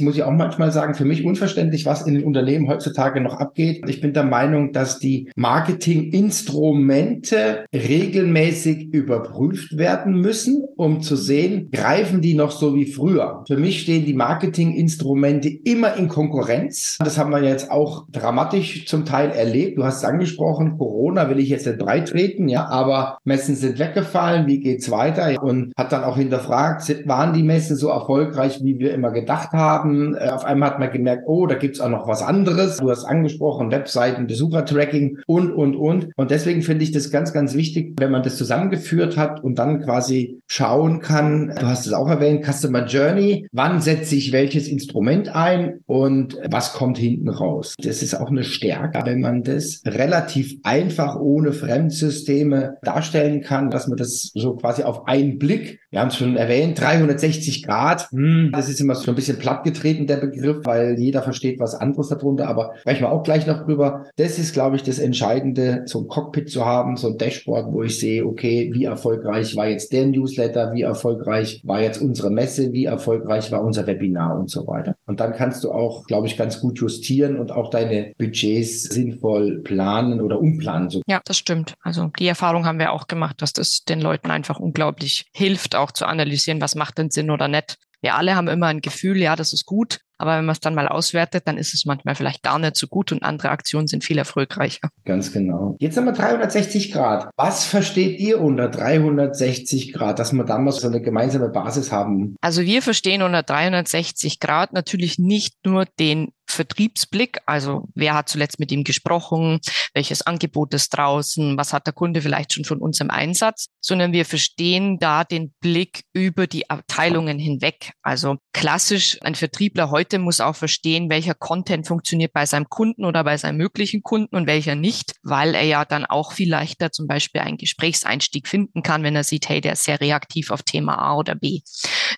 muss 0.02 0.16
ich 0.16 0.24
auch 0.24 0.32
manchmal 0.32 0.72
sagen, 0.72 0.94
für 0.94 1.06
mich 1.06 1.26
unverständlich, 1.26 1.86
was 1.86 2.06
in 2.06 2.16
den 2.16 2.24
Unternehmen 2.24 2.68
heutzutage 2.68 3.22
noch 3.22 3.40
abgeht. 3.40 3.84
Ich 3.88 4.02
bin 4.02 4.14
der 4.14 4.24
Meinung, 4.24 4.74
dass 4.74 5.00
die 5.00 5.30
Marketing-Instrumente 5.36 7.66
regelmäßig 7.74 8.94
überprüft 8.94 9.78
werden 9.78 10.22
müssen, 10.22 10.64
um 10.76 11.02
zu 11.02 11.16
sehen, 11.16 11.70
greifen 11.72 12.22
die 12.22 12.34
noch 12.34 12.52
so 12.52 12.76
wie 12.76 12.86
früher. 12.86 13.44
Für 13.48 13.58
mich 13.58 13.82
stehen 13.82 14.06
die 14.06 14.14
Marketing-Instrumente 14.14 15.50
immer 15.50 15.96
in 15.96 16.08
Konkurrenz. 16.08 16.98
Das 17.00 17.18
haben 17.18 17.32
wir 17.32 17.44
jetzt 17.44 17.72
auch 17.72 18.06
dramatisch 18.12 18.86
zum 18.86 19.06
Teil 19.06 19.32
erlebt. 19.32 19.78
Du 19.78 19.84
hast 19.84 19.98
es 19.98 20.04
angesprochen, 20.04 20.78
Corona 20.78 21.30
will 21.30 21.40
ich 21.40 21.50
jetzt 21.50 21.66
nicht 21.66 21.80
breitreten, 21.80 22.50
ja, 22.50 22.68
aber 22.68 23.18
Messen 23.24 23.56
sind 23.56 23.80
weggefallen. 23.80 24.48
Wie 24.48 24.60
geht's 24.60 24.92
weiter? 24.92 25.42
Und 25.42 25.74
hat 25.78 25.92
dann 25.92 26.04
auch 26.04 26.18
hinterfragt, 26.18 27.08
waren 27.08 27.34
die 27.34 27.44
Messen 27.44 27.76
so 27.76 27.90
erfolgreich, 27.90 28.60
wie 28.64 28.80
wir 28.80 28.94
immer 28.94 29.12
gedacht 29.12 29.37
haben? 29.52 30.16
Äh, 30.16 30.30
auf 30.30 30.46
einmal 30.46 30.72
hat 30.72 30.80
man 30.80 30.92
gemerkt, 30.92 31.24
oh, 31.28 31.48
da 31.48 31.56
gibt's 31.56 31.80
auch 31.80 31.90
noch 31.90 32.08
was 32.08 32.22
anderes. 32.22 32.78
Du 32.78 32.90
hast 32.90 33.06
angesprochen, 33.06 33.72
Webseiten, 33.72 34.28
Besuchertracking 34.28 35.20
und, 35.28 35.52
und, 35.52 35.76
und. 35.76 36.10
Und 36.16 36.32
deswegen 36.32 36.62
finde 36.62 36.84
ich 36.84 36.92
das 36.92 37.12
ganz, 37.12 37.34
ganz 37.34 37.54
wichtig, 37.54 37.96
wenn 38.00 38.12
man 38.12 38.24
das 38.24 38.38
zusammengeführt 38.38 39.18
hat 39.18 39.44
und 39.44 39.60
dann 39.60 39.82
quasi 39.82 40.40
schauen 40.48 41.00
kann, 41.00 41.54
du 41.60 41.68
hast 41.68 41.86
es 41.86 41.94
auch 41.94 42.08
erwähnt, 42.08 42.46
Customer 42.46 42.86
Journey, 42.86 43.48
wann 43.52 43.82
setze 43.82 44.16
ich 44.16 44.32
welches 44.32 44.68
Instrument 44.68 45.34
ein? 45.36 45.80
und 45.86 46.38
was 46.50 46.74
kommt 46.74 46.98
hinten 46.98 47.30
raus. 47.30 47.76
Das 47.80 48.02
ist 48.02 48.14
auch 48.14 48.30
eine 48.30 48.44
Stärke, 48.44 49.02
wenn 49.06 49.22
man 49.22 49.44
das 49.44 49.82
relativ 49.86 50.58
einfach 50.64 51.16
ohne 51.20 51.54
Fremdsysteme 51.54 52.78
darstellen 52.82 53.42
kann, 53.42 53.70
dass 53.70 53.88
man 53.88 53.98
das 53.98 54.32
so 54.34 54.56
quasi 54.56 54.84
auf 54.84 55.08
einen 55.08 55.38
Blick, 55.38 55.80
wir 55.90 56.00
haben 56.00 56.10
es 56.10 56.18
schon 56.18 56.36
erwähnt, 56.36 56.80
360 56.80 57.64
Grad, 57.64 58.10
hm, 58.12 58.52
das 58.52 58.70
ist 58.70 58.80
immer 58.80 58.96
so 58.96 59.12
ein 59.12 59.16
bisschen 59.16 59.27
plattgetreten, 59.34 60.08
der 60.08 60.18
Begriff, 60.18 60.66
weil 60.66 60.98
jeder 61.00 61.22
versteht 61.22 61.60
was 61.60 61.76
anderes 61.76 62.10
darunter, 62.10 62.48
aber 62.48 62.74
sprechen 62.80 63.02
wir 63.02 63.12
auch 63.12 63.24
gleich 63.24 63.48
noch 63.48 63.66
drüber. 63.66 64.06
Das 64.16 64.40
ist, 64.40 64.54
glaube 64.54 64.76
ich, 64.76 64.84
das 64.84 65.00
Entscheidende, 65.00 65.84
so 65.86 66.00
ein 66.00 66.08
Cockpit 66.08 66.50
zu 66.50 66.66
haben, 66.66 66.98
so 66.98 67.08
ein 67.08 67.18
Dashboard, 67.18 67.72
wo 67.72 67.84
ich 67.84 68.00
sehe, 68.00 68.26
okay, 68.26 68.72
wie 68.74 68.86
erfolgreich 68.86 69.56
war 69.56 69.68
jetzt 69.68 69.94
der 69.94 70.06
Newsletter, 70.08 70.74
wie 70.74 70.82
erfolgreich 70.82 71.62
war 71.64 71.82
jetzt 71.82 72.02
unsere 72.02 72.30
Messe, 72.30 72.72
wie 72.74 72.86
erfolgreich 72.86 73.52
war 73.52 73.64
unser 73.64 73.88
Webinar 73.88 74.38
und 74.38 74.50
so 74.50 74.68
weiter. 74.68 74.96
Und 75.06 75.20
dann 75.20 75.34
kannst 75.34 75.64
du 75.64 75.72
auch, 75.72 76.06
glaube 76.06 76.28
ich, 76.28 76.38
ganz 76.38 76.60
gut 76.60 76.80
justieren 76.80 77.38
und 77.38 77.52
auch 77.52 77.70
deine 77.70 78.14
Budgets 78.18 78.84
sinnvoll 78.84 79.62
planen 79.64 80.22
oder 80.22 80.40
umplanen. 80.40 80.90
Ja, 81.08 81.22
das 81.26 81.38
stimmt. 81.38 81.76
Also 81.82 82.12
die 82.20 82.28
Erfahrung 82.28 82.66
haben 82.66 82.80
wir 82.80 82.92
auch 82.92 83.08
gemacht, 83.08 83.42
dass 83.42 83.54
das 83.54 83.84
den 83.84 84.02
Leuten 84.02 84.32
einfach 84.32 84.60
unglaublich 84.60 85.26
hilft, 85.34 85.76
auch 85.76 85.92
zu 85.92 86.06
analysieren, 86.06 86.62
was 86.62 86.76
macht 86.76 86.98
denn 86.98 87.10
Sinn 87.10 87.32
oder 87.32 87.48
nicht. 87.48 87.78
Wir 88.02 88.16
alle 88.16 88.36
haben 88.36 88.48
immer 88.48 88.68
ein 88.68 88.82
Gefühl, 88.82 89.18
ja, 89.18 89.36
das 89.36 89.54
ist 89.54 89.66
gut, 89.66 90.02
Aber 90.18 90.38
wenn 90.38 90.46
man 90.46 90.54
es 90.54 90.60
dann 90.60 90.76
mal 90.76 90.88
auswertet, 90.88 91.48
dann 91.48 91.58
ist 91.58 91.74
es 91.74 91.86
manchmal 91.86 92.16
vielleicht 92.16 92.44
gar 92.44 92.60
nicht 92.60 92.76
so 92.76 92.88
gut 92.88 93.12
und 93.12 93.24
andere 93.24 93.50
Aktionen 93.50 93.88
sind 93.88 94.04
viel 94.04 94.18
erfolgreicher. 94.18 94.90
Ganz 95.06 95.32
genau. 95.32 95.76
Jetzt 95.80 95.98
haben 95.98 96.06
wir 96.06 96.14
360 96.14 96.92
Grad. 96.92 97.30
Was 97.38 97.66
versteht 97.66 98.20
ihr 98.20 98.42
unter 98.42 98.70
360 98.70 99.94
Grad, 99.94 100.20
dass 100.20 100.34
wir 100.34 100.44
damals 100.44 100.78
so 100.78 100.88
eine 100.88 101.02
gemeinsame 101.02 101.50
Basis 101.50 101.92
haben? 101.92 102.36
Also 102.42 102.64
wir 102.64 102.82
verstehen 102.82 103.22
unter 103.22 103.44
360 103.44 104.40
Grad 104.40 104.74
natürlich 104.74 105.20
nicht 105.20 105.56
nur 105.66 105.86
den 106.00 106.32
Vertriebsblick, 106.50 107.40
also 107.46 107.88
wer 107.94 108.14
hat 108.14 108.30
zuletzt 108.30 108.60
mit 108.60 108.72
ihm 108.72 108.84
gesprochen, 108.84 109.60
welches 109.94 110.22
Angebot 110.22 110.74
ist 110.74 110.90
draußen, 110.90 111.58
was 111.58 111.74
hat 111.74 111.86
der 111.86 111.94
Kunde 111.94 112.22
vielleicht 112.22 112.54
schon 112.54 112.64
von 112.64 112.80
uns 112.80 113.00
im 113.02 113.12
Einsatz, 113.12 113.68
sondern 113.82 114.14
wir 114.14 114.26
verstehen 114.26 114.98
da 115.00 115.24
den 115.24 115.54
Blick 115.60 116.04
über 116.14 116.48
die 116.48 116.70
Abteilungen 116.70 117.38
hinweg. 117.38 117.92
Also 118.02 118.38
klassisch, 118.54 119.18
ein 119.22 119.36
Vertriebler 119.36 119.92
heute 119.92 120.07
muss 120.14 120.40
auch 120.40 120.56
verstehen, 120.56 121.10
welcher 121.10 121.34
Content 121.34 121.88
funktioniert 121.88 122.34
bei 122.34 122.46
seinem 122.46 122.70
Kunden 122.70 123.06
oder 123.06 123.24
bei 123.24 123.38
seinem 123.38 123.58
möglichen 123.58 124.04
Kunden 124.04 124.36
und 124.36 124.48
welcher 124.48 124.76
nicht, 124.76 125.14
weil 125.24 125.56
er 125.56 125.64
ja 125.64 125.86
dann 125.86 126.06
auch 126.06 126.32
viel 126.32 126.50
leichter 126.50 126.92
zum 126.92 127.08
Beispiel 127.08 127.42
einen 127.42 127.58
Gesprächseinstieg 127.58 128.48
finden 128.48 128.84
kann, 128.84 129.04
wenn 129.04 129.16
er 129.16 129.24
sieht, 129.24 129.50
hey, 129.50 129.62
der 129.62 129.74
ist 129.74 129.84
sehr 129.84 130.00
reaktiv 130.00 130.52
auf 130.52 130.64
Thema 130.64 130.98
A 130.98 131.16
oder 131.16 131.36
B. 131.36 131.62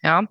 Ja, 0.03 0.23